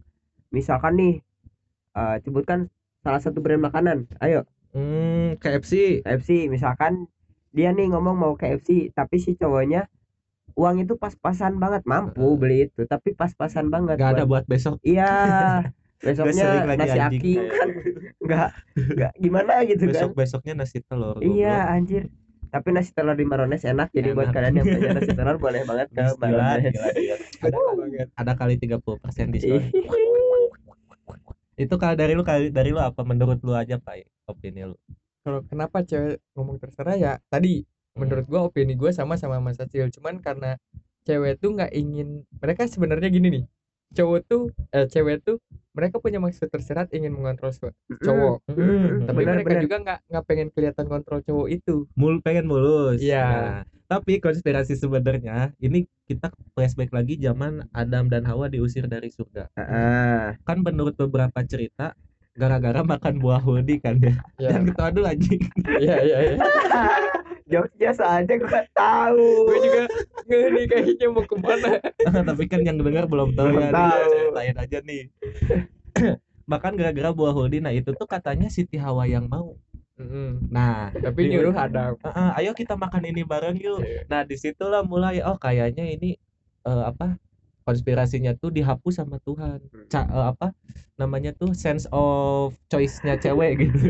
misalkan 0.52 0.94
nih 1.00 1.14
eh, 2.00 2.18
sebutkan 2.24 2.60
salah 3.06 3.22
satu 3.22 3.38
brand 3.38 3.62
makanan 3.62 4.10
ayo 4.20 4.42
Hmm, 4.74 5.38
KFC. 5.38 6.04
KFC 6.04 6.50
misalkan 6.50 7.06
dia 7.50 7.70
nih 7.70 7.88
ngomong 7.88 8.12
mau 8.14 8.34
KFC 8.34 8.92
tapi 8.92 9.16
si 9.18 9.32
cowoknya 9.34 9.88
uang 10.52 10.82
itu 10.82 10.96
pas-pasan 10.96 11.56
banget 11.56 11.86
mampu 11.86 12.20
Heeh. 12.20 12.36
beli 12.36 12.58
itu 12.66 12.84
tapi 12.84 13.14
pas-pasan 13.14 13.70
banget 13.70 13.96
Gak 13.96 14.12
ada 14.12 14.24
buat- 14.24 14.44
buat 14.44 14.46
besok. 14.50 14.76
iya 14.82 15.64
besoknya 16.04 16.68
nasi 16.70 16.92
anjing. 16.92 17.22
aking 17.24 17.40
kan 17.50 17.70
nggak 18.20 18.50
nggak 18.76 19.12
gimana 19.16 19.54
gitu 19.64 19.84
kan 19.86 19.94
Besok 19.96 20.12
besoknya 20.14 20.54
nasi 20.58 20.78
telur. 20.82 21.18
iya 21.20 21.72
anjir 21.72 22.12
tapi 22.46 22.68
nasi 22.70 22.92
telur 22.92 23.14
di 23.14 23.24
Marones 23.24 23.64
enak 23.64 23.90
jadi 23.90 24.12
buat 24.12 24.28
Enak. 24.28 24.36
kalian 24.36 24.54
yang 24.56 24.68
punya 24.70 24.92
nasi 24.94 25.12
telur 25.14 25.38
boleh 25.46 25.62
banget 25.64 25.88
ke 25.88 26.04
goblok. 26.04 26.20
Gila, 26.20 26.36
Marones 26.36 26.64
gila, 26.68 26.90
gila. 26.92 27.16
Ada, 27.42 27.58
ada 28.14 28.34
kali 28.34 28.56
30% 28.58 28.84
diskon. 29.30 29.64
Itu 31.56 31.76
kalau 31.80 31.96
dari 31.96 32.14
lu 32.18 32.24
kali 32.28 32.52
dari 32.52 32.70
lu 32.76 32.80
apa 32.84 33.02
menurut 33.08 33.40
lu 33.44 33.56
aja 33.56 33.80
Pak 33.80 34.04
opini 34.28 34.68
lu? 34.68 34.76
kalau 35.26 35.42
kenapa 35.50 35.82
cewek 35.82 36.22
ngomong 36.38 36.58
terserah 36.62 36.96
ya 36.96 37.14
tadi 37.34 37.66
menurut 37.98 38.30
gua 38.30 38.46
opini 38.46 38.78
gua 38.78 38.94
sama 38.94 39.18
sama 39.18 39.42
Mas 39.42 39.58
Acil 39.58 39.90
cuman 39.90 40.22
karena 40.22 40.54
cewek 41.02 41.42
tuh 41.42 41.58
nggak 41.58 41.72
ingin 41.74 42.22
mereka 42.38 42.70
sebenarnya 42.70 43.10
gini 43.10 43.28
nih 43.34 43.44
cowok 43.96 44.20
tuh 44.30 44.44
eh 44.70 44.86
cewek 44.86 45.26
tuh 45.26 45.38
mereka 45.74 45.98
punya 45.98 46.22
maksud 46.22 46.46
tersirat 46.52 46.94
ingin 46.94 47.14
mengontrol 47.16 47.50
cowok 48.06 48.38
Mm-mm. 48.54 49.08
tapi 49.10 49.20
Benar, 49.26 49.34
mereka 49.42 49.54
benar. 49.58 49.64
juga 49.66 49.76
nggak 49.82 50.00
nggak 50.14 50.24
pengen 50.30 50.48
kelihatan 50.54 50.86
kontrol 50.90 51.20
cowok 51.26 51.48
itu 51.50 51.76
mul 51.98 52.22
pengen 52.22 52.46
mulus 52.46 53.00
Iya. 53.02 53.26
Nah, 53.26 53.62
tapi 53.96 54.20
konspirasi 54.20 54.76
sebenarnya 54.76 55.56
ini 55.64 55.88
kita 56.04 56.28
flashback 56.52 56.92
lagi 56.92 57.16
zaman 57.16 57.64
Adam 57.72 58.12
dan 58.12 58.28
Hawa 58.28 58.52
diusir 58.52 58.92
dari 58.92 59.08
surga. 59.08 59.48
Ah, 59.56 60.36
kan 60.44 60.60
menurut 60.60 61.00
beberapa 61.00 61.40
cerita 61.48 61.96
gara-gara 62.36 62.84
makan 62.84 63.24
buah 63.24 63.40
hudi 63.40 63.80
kan 63.80 63.96
ya. 64.04 64.20
Ya 64.36 64.52
dan 64.52 64.68
kita 64.68 64.92
aduh 64.92 65.08
anjing. 65.08 65.40
Iya 65.80 65.96
iya 66.04 66.18
iya. 66.28 66.36
Jokesnya 67.56 67.92
saja 67.96 68.34
gue 68.36 68.62
tahu. 68.76 69.32
Gue 69.48 69.60
juga 69.64 69.84
nih 70.28 70.66
kayaknya 70.68 71.08
mau 71.08 71.24
ke 71.24 71.36
mana? 71.40 71.80
Tapi 72.36 72.44
kan 72.52 72.68
yang 72.68 72.76
dengar 72.76 73.08
belum 73.08 73.32
tahu 73.32 73.48
Belum 73.56 73.64
ya 73.64 73.72
tahu. 73.72 74.12
ceritain 74.12 74.58
aja 74.60 74.78
nih. 74.84 75.04
Makan 76.52 76.76
gara-gara 76.76 77.10
buah 77.16 77.32
hudi 77.32 77.64
nah 77.64 77.72
itu 77.72 77.96
tuh 77.96 78.06
katanya 78.12 78.52
Siti 78.52 78.76
Hawa 78.76 79.08
yang 79.08 79.32
mau 79.32 79.56
Mm-mm. 79.96 80.52
nah 80.52 80.92
tapi 80.92 81.24
Di- 81.24 81.32
nyuruh 81.32 81.56
Adam. 81.56 81.96
"Ah, 82.04 82.12
ah, 82.12 82.30
ayo 82.44 82.52
kita 82.52 82.76
makan 82.76 83.08
ini 83.08 83.24
bareng 83.24 83.56
yuk. 83.56 83.80
Iya. 83.80 84.04
nah 84.12 84.22
di 84.28 84.36
situlah 84.36 84.84
mulai 84.84 85.24
oh 85.24 85.40
kayaknya 85.40 85.88
ini 85.88 86.20
eh, 86.68 86.84
apa 86.84 87.16
konspirasinya 87.64 88.36
tuh 88.38 88.52
dihapus 88.52 89.00
sama 89.02 89.18
Tuhan. 89.24 89.64
Ca- 89.88 90.06
eh, 90.12 90.26
apa 90.36 90.52
namanya 91.00 91.32
tuh 91.32 91.56
sense 91.56 91.88
of 91.96 92.54
choice-nya 92.68 93.16
cewek 93.16 93.56
gitu. 93.64 93.88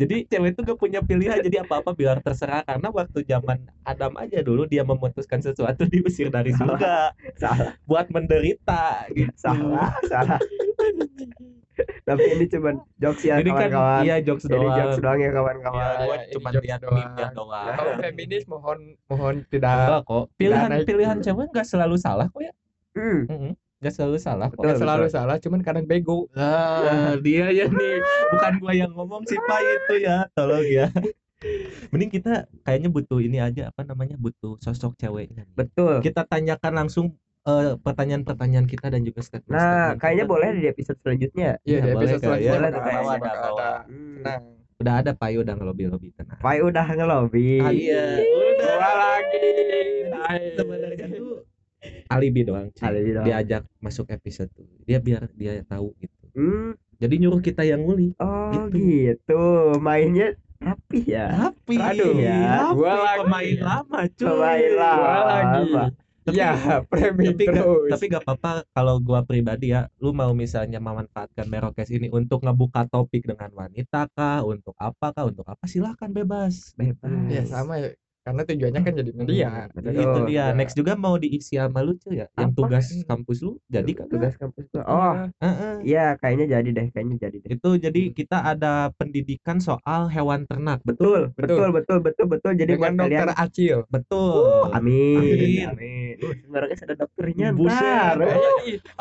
Jadi 0.00 0.24
cewek 0.28 0.56
tuh 0.56 0.62
gak 0.68 0.78
punya 0.80 1.00
pilihan 1.04 1.40
jadi 1.40 1.64
apa 1.64 1.80
apa 1.80 1.96
biar 1.96 2.20
terserah. 2.20 2.60
Karena 2.64 2.88
waktu 2.92 3.24
zaman 3.24 3.64
Adam 3.84 4.12
aja 4.20 4.40
dulu 4.44 4.68
dia 4.68 4.84
memutuskan 4.84 5.40
sesuatu 5.40 5.88
diusir 5.92 6.28
dari 6.28 6.52
surga. 6.52 7.16
Salah. 7.40 7.72
Buat 7.88 8.12
menderita 8.12 9.08
gitu. 9.16 9.32
Salah 9.36 9.96
salah 10.06 10.40
tapi 12.06 12.22
ini 12.38 12.46
cuman 12.46 12.74
jokes 13.02 13.22
ya 13.26 13.42
kan 13.42 13.50
kawan-kawan. 13.50 14.02
iya 14.06 14.16
jokes 14.22 14.46
ini 14.46 14.54
doang. 14.54 14.78
jokes 14.78 14.98
doang 15.02 15.18
ya 15.18 15.30
kawan-kawan. 15.34 15.82
Gua 15.98 16.16
ini 16.22 16.34
cuma 16.38 16.48
lihat 16.54 16.80
doang. 16.86 17.10
doang. 17.34 17.66
Kalau 17.74 17.92
feminis 17.98 18.44
mohon 18.46 18.78
mohon 19.10 19.34
tidak 19.50 19.70
enggak 19.74 20.00
kok. 20.06 20.24
pilihan 20.38 20.70
naik. 20.70 20.86
pilihan 20.86 21.18
cewek 21.18 21.46
nggak 21.50 21.66
selalu 21.66 21.96
salah 21.98 22.30
kok 22.30 22.42
ya? 22.46 22.52
Hmm, 22.94 23.20
Mm-mm. 23.26 23.52
nggak 23.82 23.94
selalu 23.98 24.16
salah 24.22 24.46
kok. 24.46 24.54
Betul, 24.54 24.66
nggak 24.70 24.78
selalu 24.86 25.04
betul. 25.10 25.16
salah 25.18 25.36
cuman 25.42 25.60
kadang 25.66 25.84
bego. 25.90 26.30
Ah, 26.38 27.18
dia 27.18 27.50
ya 27.50 27.66
nih. 27.66 27.96
Bukan 28.30 28.52
gua 28.62 28.72
yang 28.72 28.92
ngomong 28.94 29.26
sih 29.26 29.38
pak 29.42 29.60
itu 29.66 29.94
ya. 30.06 30.30
Tolong 30.38 30.62
ya. 30.62 30.86
Mending 31.92 32.10
kita 32.22 32.46
kayaknya 32.64 32.88
butuh 32.88 33.20
ini 33.20 33.42
aja 33.42 33.68
apa 33.68 33.82
namanya 33.84 34.14
butuh 34.16 34.56
sosok 34.62 34.94
ceweknya 34.94 35.42
betul. 35.58 35.98
Kita 36.00 36.22
tanyakan 36.22 36.86
langsung 36.86 37.18
eh, 37.46 37.72
pertanyaan-pertanyaan 37.78 38.66
kita 38.66 38.86
dan 38.88 39.00
juga 39.00 39.20
statement 39.20 39.50
nah 39.50 39.94
kayaknya 39.94 40.24
boleh 40.24 40.48
di 40.52 40.66
episode 40.66 40.98
selanjutnya. 41.00 41.56
Iya 41.62 41.78
di 41.78 41.88
Ya, 41.88 41.94
boleh 41.94 42.10
episode 42.10 42.20
ya. 42.20 42.26
selanjutnya 42.26 42.52
Boleh 42.52 42.68
tuh, 42.68 42.82
ada 43.16 43.30
ada. 43.32 43.70
Hmm. 43.86 44.18
nah 44.20 44.36
udah 44.76 44.94
ada 45.00 45.12
payu 45.12 45.38
udah 45.40 45.54
ngelobi 45.54 45.84
lobi 45.86 46.08
tenang 46.12 46.36
Pai 46.36 46.60
udah 46.60 46.86
ngelobi. 46.86 47.48
Ah, 47.58 47.72
iya. 47.72 48.04
Udah. 48.20 48.68
Dua 48.68 48.90
lagi. 48.92 49.48
Sebenarnya 50.52 51.06
tuh 51.08 51.32
alibi 52.08 52.40
doang 52.42 52.66
Ci. 52.70 52.82
Alibi 52.82 53.10
doang. 53.12 53.24
diajak 53.24 53.62
masuk 53.78 54.10
episode 54.10 54.50
tuh. 54.50 54.66
Dia 54.82 54.98
biar 54.98 55.30
dia 55.32 55.62
tahu 55.62 55.94
gitu. 55.96 56.14
Hmm, 56.34 56.74
jadi 56.96 57.14
nyuruh 57.16 57.40
kita 57.40 57.62
yang 57.62 57.80
nguli. 57.80 58.12
Oh 58.18 58.50
Gitu. 58.52 58.76
gitu. 58.76 59.44
Mainnya 59.78 60.34
rapi 60.58 61.00
ya? 61.04 61.30
Tapi 61.30 61.74
Aduh, 61.78 62.12
ya. 62.16 62.68
Gua 62.70 62.94
lagi. 62.96 63.18
pemain 63.22 63.56
lama 63.62 64.00
cuy. 64.08 64.26
Pemain 64.26 64.72
lama. 64.74 64.98
Gua 64.98 65.20
lagi 65.24 65.64
Tapi- 66.26 66.42
ya 66.42 66.82
framing 66.90 67.34
tapi 67.38 67.44
gak, 67.46 67.54
terus 67.62 67.90
tapi 67.94 68.04
gak 68.10 68.22
apa-apa 68.26 68.50
kalau 68.74 68.98
gua 68.98 69.22
pribadi 69.22 69.70
ya 69.70 69.86
lu 70.02 70.10
mau 70.10 70.34
misalnya 70.34 70.82
memanfaatkan 70.82 71.46
merokes 71.46 71.86
ini 71.94 72.10
untuk 72.10 72.42
ngebuka 72.42 72.90
topik 72.90 73.22
dengan 73.30 73.54
wanita 73.54 74.10
kah 74.10 74.42
untuk 74.42 74.74
apa 74.74 75.14
kah 75.14 75.24
untuk 75.30 75.46
apa 75.46 75.64
silahkan 75.70 76.10
bebas 76.10 76.74
bebas 76.74 77.14
ya 77.30 77.46
sama 77.46 77.78
ya 77.78 77.94
karena 78.26 78.42
tujuannya 78.42 78.80
kan 78.82 78.92
jadi 78.98 79.10
media 79.14 79.48
Betul. 79.70 80.02
itu 80.02 80.18
dia. 80.26 80.34
Ya. 80.34 80.46
next 80.50 80.74
juga 80.74 80.98
mau 80.98 81.14
diisi 81.14 81.54
sama 81.54 81.78
lu 81.86 81.94
cuy 81.94 82.18
ya? 82.18 82.26
Yang 82.34 82.50
Apa? 82.50 82.58
tugas 82.58 82.86
kampus 83.06 83.38
lu 83.46 83.52
jadi 83.70 83.90
kan 83.94 84.06
tugas 84.10 84.34
kampus 84.34 84.66
gua. 84.74 84.82
Oh. 84.82 85.14
Heeh. 85.38 85.74
iya 85.86 86.18
kayaknya 86.18 86.58
jadi 86.58 86.68
deh 86.74 86.86
kayaknya 86.90 87.16
jadi 87.30 87.36
deh. 87.38 87.50
Itu 87.54 87.70
jadi 87.78 88.02
kita 88.10 88.42
ada 88.42 88.90
pendidikan 88.98 89.62
soal 89.62 90.10
hewan 90.10 90.42
ternak. 90.50 90.82
Betul 90.82 91.30
betul. 91.38 91.70
betul 91.70 91.98
betul 92.02 92.26
betul 92.26 92.52
jadi 92.58 92.74
dengan 92.74 92.98
buat 92.98 93.06
dokter 93.06 93.30
kalian 93.30 93.38
Acil. 93.38 93.78
Betul. 93.86 94.74
Amin. 94.74 95.22
Amin. 95.22 95.66
amin. 95.70 96.14
Uh, 96.18 96.34
sebenarnya 96.42 96.76
ada 96.82 96.94
dokternya 96.98 97.46
ntar. 97.54 98.14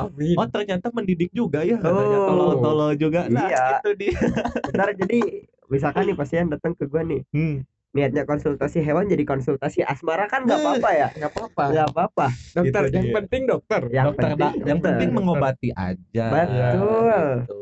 Amin. 0.06 0.36
Oh 0.38 0.48
ternyata 0.54 0.88
mendidik 0.94 1.34
juga 1.34 1.66
ya? 1.66 1.82
Katanya 1.82 2.18
Oh. 2.22 2.28
tolol-tolol 2.30 2.92
juga. 2.94 3.26
Nah 3.26 3.50
Iya. 3.50 3.82
itu 3.82 3.90
dia. 3.98 4.14
Ntar 4.70 4.94
jadi 4.94 5.20
misalkan 5.66 6.06
nih 6.06 6.14
pasien 6.14 6.46
datang 6.46 6.78
ke 6.78 6.86
gua 6.86 7.02
nih. 7.02 7.26
Hmm. 7.34 7.66
Niatnya 7.96 8.24
konsultasi 8.24 8.80
hewan 8.80 9.08
jadi 9.08 9.24
konsultasi 9.24 9.80
asmara 9.82 10.28
kan 10.28 10.44
nggak 10.44 10.60
apa-apa 10.60 10.90
ya 10.92 11.08
nggak 11.16 11.32
apa-apa 11.32 11.64
nggak 11.66 11.88
apa-apa 11.90 12.26
dokter 12.54 12.82
Itu 12.84 12.92
yang 12.92 13.06
dia. 13.06 13.16
penting 13.16 13.42
dokter 13.46 13.82
yang 13.90 14.06
dokter 14.06 14.24
penting 14.28 14.38
da- 14.38 14.52
yang 14.62 14.78
dokter. 14.78 14.88
penting 14.92 15.10
mengobati 15.10 15.70
aja 15.72 16.26
betul 16.28 17.28
Gitu. 17.46 17.56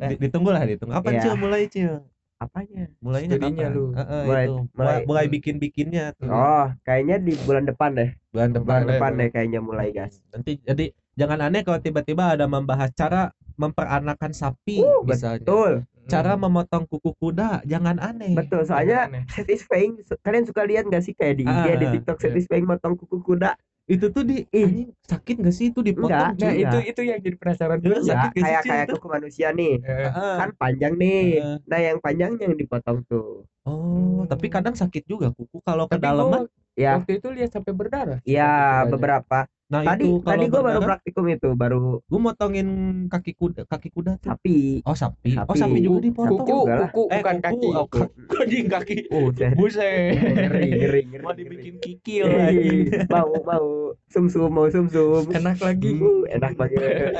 Di- 0.00 0.18
ditunggu 0.18 0.50
lah 0.50 0.64
ditunggu 0.64 0.94
apa 0.94 1.08
Iya. 1.10 1.20
cil 1.22 1.34
mulai 1.36 1.64
cil 1.66 1.94
apanya 2.36 2.88
mulainya 2.98 3.36
Studinya 3.36 3.66
kapan? 3.66 3.76
lu. 3.76 3.84
Heeh, 3.92 4.22
Mulai- 4.24 4.44
itu. 4.44 4.52
mulai- 4.52 4.68
mulai 4.72 4.98
mulai 5.04 5.26
bikin 5.28 5.54
bikinnya 5.56 6.04
tuh 6.14 6.24
oh 6.26 6.66
kayaknya 6.82 7.16
di 7.18 7.32
bulan 7.38 7.64
depan 7.64 7.90
deh 7.92 8.10
bulan 8.30 8.48
depan 8.50 8.64
bulan 8.64 8.84
depan 8.86 9.10
boleh. 9.10 9.18
deh 9.18 9.28
kayaknya 9.30 9.60
mulai 9.60 9.88
guys 9.90 10.16
nanti 10.30 10.56
jadi 10.58 10.84
jangan 11.14 11.38
aneh 11.42 11.60
kalau 11.60 11.76
tiba-tiba 11.78 12.32
ada 12.32 12.44
membahas 12.46 12.92
cara 12.92 13.28
memperanakan 13.56 14.32
sapi 14.32 14.80
Uh, 14.80 15.04
misalnya 15.04 15.36
betul 15.38 15.72
cara 16.10 16.32
memotong 16.34 16.84
kuku 16.90 17.10
kuda 17.16 17.62
jangan 17.64 17.96
aneh. 18.02 18.34
Betul 18.34 18.66
soalnya 18.66 19.06
Aneh. 19.06 19.24
satisfying 19.30 20.02
kalian 20.26 20.44
suka 20.44 20.62
lihat 20.66 20.90
gak 20.90 21.06
sih 21.06 21.14
kayak 21.14 21.38
di 21.38 21.44
IG 21.46 21.66
Ah, 21.70 21.76
di 21.78 21.86
TikTok 21.98 22.18
iya. 22.18 22.24
satisfying 22.28 22.66
motong 22.66 22.98
kuku 22.98 23.22
kuda? 23.22 23.54
Itu 23.90 24.06
tuh 24.14 24.22
di 24.22 24.46
anjing, 24.54 24.94
sakit 25.02 25.34
gak 25.42 25.54
sih 25.54 25.74
itu 25.74 25.82
dipotong 25.82 26.14
Enggak, 26.14 26.38
nah? 26.38 26.52
Iya. 26.54 26.70
itu 26.70 26.78
itu 26.94 27.00
yang 27.10 27.18
jadi 27.18 27.36
penasaran 27.38 27.78
gue 27.82 27.90
sakit 27.90 28.06
ya, 28.06 28.22
gak 28.22 28.30
kayak 28.38 28.62
kayak 28.66 28.86
kuku 28.94 29.06
manusia 29.10 29.48
nih. 29.50 29.72
Eh, 29.82 30.06
Heeh. 30.10 30.34
kan 30.38 30.50
panjang 30.54 30.94
nih. 30.94 31.22
Heeh. 31.42 31.56
nah 31.66 31.78
yang 31.82 31.98
panjang 31.98 32.32
yang 32.38 32.54
dipotong 32.54 33.02
tuh. 33.06 33.46
Oh 33.66 34.22
tapi 34.30 34.46
kadang 34.46 34.74
sakit 34.78 35.04
juga 35.06 35.30
kuku. 35.34 35.58
Kalau 35.62 35.90
kedalaman 35.90 36.46
ya. 36.78 36.96
waktu 37.02 37.18
itu 37.18 37.28
lihat 37.34 37.50
sampai 37.50 37.72
berdarah 37.74 38.18
ya 38.24 38.86
beberapa 38.86 39.44
nah 39.70 39.86
tadi 39.86 40.02
itu 40.02 40.18
tadi 40.26 40.44
gua 40.50 40.62
baru 40.66 40.80
praktikum 40.82 41.24
itu 41.30 41.48
baru 41.54 42.02
gua 42.02 42.20
motongin 42.20 42.68
kaki 43.06 43.38
kuda 43.38 43.62
kaki 43.70 43.94
kuda 43.94 44.18
tuh. 44.18 44.34
Sapi. 44.34 44.82
Oh 44.82 44.92
sapi, 44.92 45.38
oh 45.38 45.54
Sapi. 45.54 45.58
sapi 45.62 45.78
juga 45.78 45.98
dipotong. 46.02 46.38
kuku 46.42 46.50
juga 46.50 46.74
kuku 46.90 47.02
eh 47.06 47.20
bukan 47.22 47.36
kuku, 47.38 47.46
kaki. 47.46 47.68
oh, 47.70 47.86
kaki 47.86 48.02
anjing 48.42 48.66
kaki. 48.66 48.96
Saya- 49.06 49.54
buset. 49.54 50.12
Ngeri 50.18 50.64
ngeri 50.74 51.00
ngeri 51.06 51.22
mau 51.22 51.32
dibikin 51.32 51.74
kikil 51.78 52.26
Ih, 52.26 53.06
mau 53.06 53.30
mau 53.46 53.66
sum 54.10 54.26
sum 54.26 54.50
mau 54.50 54.66
sum 54.66 54.90
sum. 54.90 55.30
Enak 55.30 55.62
lagi. 55.62 55.94
Uh, 55.96 56.26
enak 56.28 56.58
banget. 56.58 57.14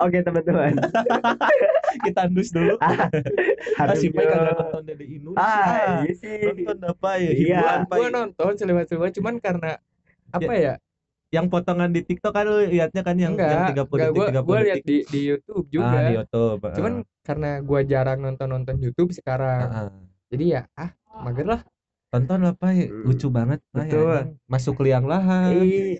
Oke 0.00 0.18
teman-teman. 0.24 0.72
Kita 2.08 2.24
andus 2.24 2.48
dulu. 2.48 2.80
Ah 2.80 3.12
si 3.92 4.08
Pai 4.08 4.24
kagak 4.24 4.40
Harusnya- 4.40 4.56
nonton 4.56 4.82
Dede 4.88 5.04
Inun 5.04 5.34
ah 5.36 5.44
ah, 5.44 5.96
iya 6.00 6.12
sih. 6.16 6.40
nonton 6.64 6.78
apa 6.80 7.10
ya? 7.20 7.30
Iya. 7.30 7.58
hiburan 7.60 7.80
Pai 7.84 7.98
gue 8.00 8.08
nonton 8.08 8.50
selebat 8.56 8.86
selebat 8.88 9.12
cuman 9.12 9.34
karena 9.36 9.70
apa 10.30 10.52
ya, 10.54 10.74
yang 11.30 11.46
potongan 11.46 11.94
di 11.94 12.02
TikTok 12.02 12.34
kan 12.34 12.42
lu 12.42 12.66
liatnya 12.66 13.02
kan 13.06 13.14
yang 13.14 13.38
enggak 13.38 13.50
yang 13.50 13.86
30 13.86 13.86
enggak 13.86 13.86
detik 13.86 14.10
gue 14.10 14.26
30 14.34 14.46
gue 14.50 14.58
lihat 14.66 14.76
detik 14.82 14.86
di 14.86 14.96
di 15.06 15.20
YouTube 15.30 15.66
juga 15.70 15.94
ah 15.94 16.02
di 16.02 16.12
YouTube 16.18 16.60
ah. 16.66 16.74
cuman 16.74 16.92
karena 17.22 17.50
gue 17.62 17.80
jarang 17.86 18.18
nonton 18.18 18.48
nonton 18.50 18.76
YouTube 18.82 19.10
sekarang 19.14 19.62
Ah, 19.62 19.78
ah. 19.86 19.90
jadi 20.26 20.44
ya 20.44 20.62
ah 20.74 20.90
mager 21.22 21.46
lah 21.46 21.60
tonton 22.10 22.42
lah 22.42 22.54
Hmm. 22.58 23.06
lucu 23.06 23.30
banget 23.30 23.62
Betul. 23.70 24.10
anjing. 24.10 24.34
masuk 24.50 24.82
liang 24.82 25.06
lahat 25.06 25.54
Ih. 25.62 25.94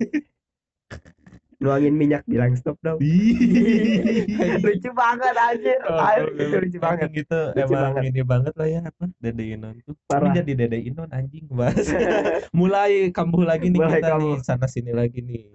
Nuangin 1.60 1.92
minyak 1.92 2.24
bilang 2.24 2.56
stop 2.56 2.80
dong. 2.80 2.96
Lucu 4.64 4.90
banget 4.90 5.34
anjir. 5.34 5.78
Oh, 5.84 6.00
Air, 6.00 6.24
oh, 6.24 6.32
itu 6.34 6.56
lucu 6.58 6.78
banget. 6.78 7.08
gitu 7.12 7.38
Lucu 7.52 7.60
emang 7.68 7.92
banget. 7.92 8.02
ini 8.08 8.22
banget 8.22 8.54
lah 8.54 8.66
ya 8.66 8.80
apa 8.82 9.04
Dede 9.16 9.44
Inon. 9.50 9.74
Tuh 9.82 9.94
Parah. 10.04 10.32
Jadi 10.32 10.52
Dede 10.54 10.78
Inon 10.80 11.08
anjing 11.10 11.44
bahas 11.50 11.84
mulai 12.56 13.08
kambuh 13.10 13.44
lagi 13.44 13.68
nih 13.68 13.78
Mulai 13.78 14.00
kita 14.00 14.08
kambuh. 14.10 14.24
nih 14.32 14.42
sana 14.42 14.66
sini 14.66 14.90
lagi 14.90 15.20
nih. 15.20 15.52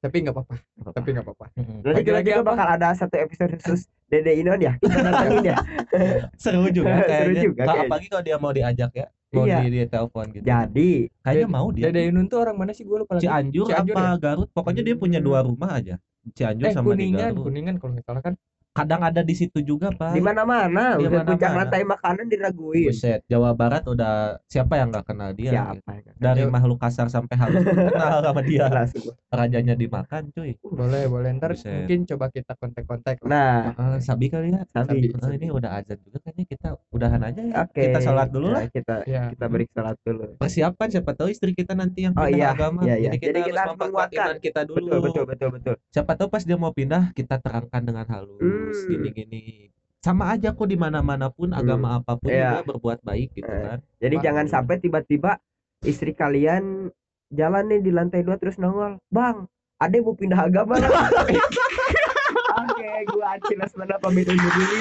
Tapi 0.00 0.16
nggak 0.18 0.32
apa-apa 0.32 0.54
tapi 0.90 1.08
nggak 1.12 1.24
apa-apa. 1.26 1.44
Nanti 1.52 1.68
kita 1.76 1.92
Lagi-lagi 1.92 2.28
juga 2.30 2.40
apa? 2.40 2.48
bakal 2.48 2.66
ada 2.70 2.88
satu 2.94 3.16
episode 3.16 3.52
khusus 3.56 3.80
Dede 4.06 4.32
Inon 4.32 4.58
ya. 4.58 4.72
Kita 4.76 4.96
datangin 4.98 5.44
ya. 5.44 5.56
Seru 6.42 6.64
juga 6.68 6.94
Seru 6.96 7.04
kayaknya. 7.04 7.42
juga 7.42 7.60
Kalau 7.60 7.74
kayaknya. 7.74 7.84
apalagi 7.84 8.06
kalau 8.08 8.22
dia 8.22 8.36
mau 8.36 8.50
diajak 8.50 8.90
ya 8.92 9.06
mau 9.30 9.46
Iya. 9.46 9.58
di 9.62 9.68
dia 9.70 9.86
telepon 9.86 10.24
gitu. 10.34 10.44
Jadi 10.44 10.90
kayaknya 11.22 11.46
mau 11.46 11.66
dia. 11.70 11.84
Dede 11.86 12.00
Inun 12.10 12.26
tuh 12.26 12.38
orang 12.42 12.56
mana 12.58 12.72
sih? 12.74 12.82
Gue 12.82 12.98
lupa 13.02 13.14
lagi. 13.16 13.24
Cianjur, 13.26 13.66
Cianjur 13.70 13.94
apa 13.94 14.18
Garut? 14.18 14.48
Pokoknya 14.50 14.82
dia 14.82 14.96
punya 14.98 15.18
dua 15.22 15.46
rumah 15.46 15.70
aja. 15.78 15.94
Cianjur 16.34 16.66
eh 16.68 16.74
sama 16.74 16.92
di 16.92 17.06
kuningan 17.08 17.30
Garut. 17.30 17.44
Kuningan 17.46 17.74
kalau 17.78 17.92
nggak 17.94 18.06
salah 18.10 18.22
kan 18.26 18.34
kadang 18.70 19.02
ada 19.02 19.20
di 19.20 19.34
situ 19.34 19.58
juga 19.60 19.90
pak. 19.90 20.14
Di 20.14 20.22
mana-mana 20.22 20.94
Di 20.94 21.04
udah 21.04 21.26
puncak 21.26 21.50
rantai 21.50 21.82
makanan 21.82 22.26
diraguin. 22.26 22.86
Buset, 22.86 23.20
Jawa 23.26 23.50
Barat 23.52 23.82
udah 23.84 24.38
siapa 24.46 24.78
yang 24.78 24.94
nggak 24.94 25.06
kenal 25.06 25.30
dia? 25.34 25.50
Siapa 25.50 25.90
gitu. 25.98 26.06
yang 26.06 26.16
dari 26.16 26.42
Yo. 26.42 26.48
makhluk 26.48 26.78
kasar 26.78 27.06
sampai 27.06 27.34
halus 27.34 27.62
kenal 27.66 28.18
sama 28.22 28.40
dia. 28.40 28.70
Rajanya 29.28 29.74
dimakan 29.74 30.22
cuy. 30.30 30.54
Boleh 30.62 31.04
boleh. 31.06 31.30
Ntar 31.34 31.54
Buset. 31.54 31.70
mungkin 31.74 31.98
coba 32.06 32.26
kita 32.28 32.52
kontak-kontak. 32.54 33.18
Nah. 33.22 33.74
Ah, 33.74 33.98
sabi 33.98 34.30
kali 34.30 34.54
ya. 34.54 34.62
Sabi. 34.70 35.10
Ah, 35.16 35.30
ini 35.30 35.50
udah 35.50 35.70
azan 35.76 35.98
juga 36.00 36.18
kayaknya 36.22 36.44
kita 36.46 36.68
udahan 36.90 37.20
aja 37.22 37.40
ya. 37.42 37.54
Oke. 37.62 37.82
Kita 37.90 37.98
sholat 38.00 38.28
dulu 38.30 38.48
Ya, 38.50 38.54
lah. 38.54 38.62
kita 38.68 38.94
ya. 39.04 39.22
kita 39.30 39.44
beri 39.46 39.66
sholat 39.68 39.96
dulu. 40.00 40.24
Persiapan 40.38 40.88
siapa 40.88 41.10
tahu 41.12 41.28
istri 41.28 41.50
kita 41.52 41.74
nanti 41.74 42.06
yang 42.06 42.14
Oh, 42.14 42.22
pindah 42.22 42.38
iya, 42.38 42.54
agama. 42.54 42.80
Iya, 42.82 42.94
iya. 42.96 43.10
jadi 43.10 43.16
kita 43.18 43.26
Jadi 43.26 43.38
harus 43.38 43.48
kita 43.48 43.60
harus 43.60 43.70
memperkuat 43.72 43.90
menguatkan. 44.10 44.26
iman 44.30 44.38
kita 44.40 44.60
dulu. 44.62 44.78
Betul 44.80 44.98
betul 45.02 45.24
betul 45.26 45.48
betul. 45.54 45.74
Siapa 45.90 46.12
tahu 46.14 46.28
pas 46.28 46.42
dia 46.42 46.54
mau 46.54 46.70
pindah 46.70 47.02
kita 47.12 47.34
terangkan 47.38 47.82
dengan 47.82 48.06
halus. 48.06 48.38
Hmm. 48.40 48.59
Gini-gini 48.86 49.42
sama 50.00 50.32
aja 50.32 50.50
kok 50.50 50.64
di 50.64 50.76
mana-mana 50.76 51.28
pun 51.28 51.52
agama 51.52 52.00
apa 52.00 52.16
pun 52.16 52.32
Iya. 52.32 52.60
juga 52.60 52.72
berbuat 52.72 52.98
baik 53.04 53.28
gitu 53.36 53.48
Eh. 53.48 53.62
kan 53.62 53.78
jadi 53.98 54.14
Wah, 54.16 54.22
jangan 54.24 54.46
iya. 54.48 54.52
sampai 54.52 54.76
tiba-tiba 54.78 55.30
istri 55.82 56.12
kalian 56.12 56.88
jalan 57.30 57.64
nih 57.68 57.80
di 57.80 57.90
lantai 57.92 58.20
dua 58.20 58.36
terus 58.36 58.56
nongol 58.56 58.96
bang 59.08 59.44
ada 59.76 59.92
yang 59.92 60.04
mau 60.04 60.16
pindah 60.16 60.40
agama 60.40 60.76
nggak?" 60.76 60.90
oke 62.60 62.88
gua 63.12 63.26
Acil 63.36 63.56
Lesmana 63.56 63.96
pamit 63.96 64.26
undur 64.26 64.50
diri 64.50 64.78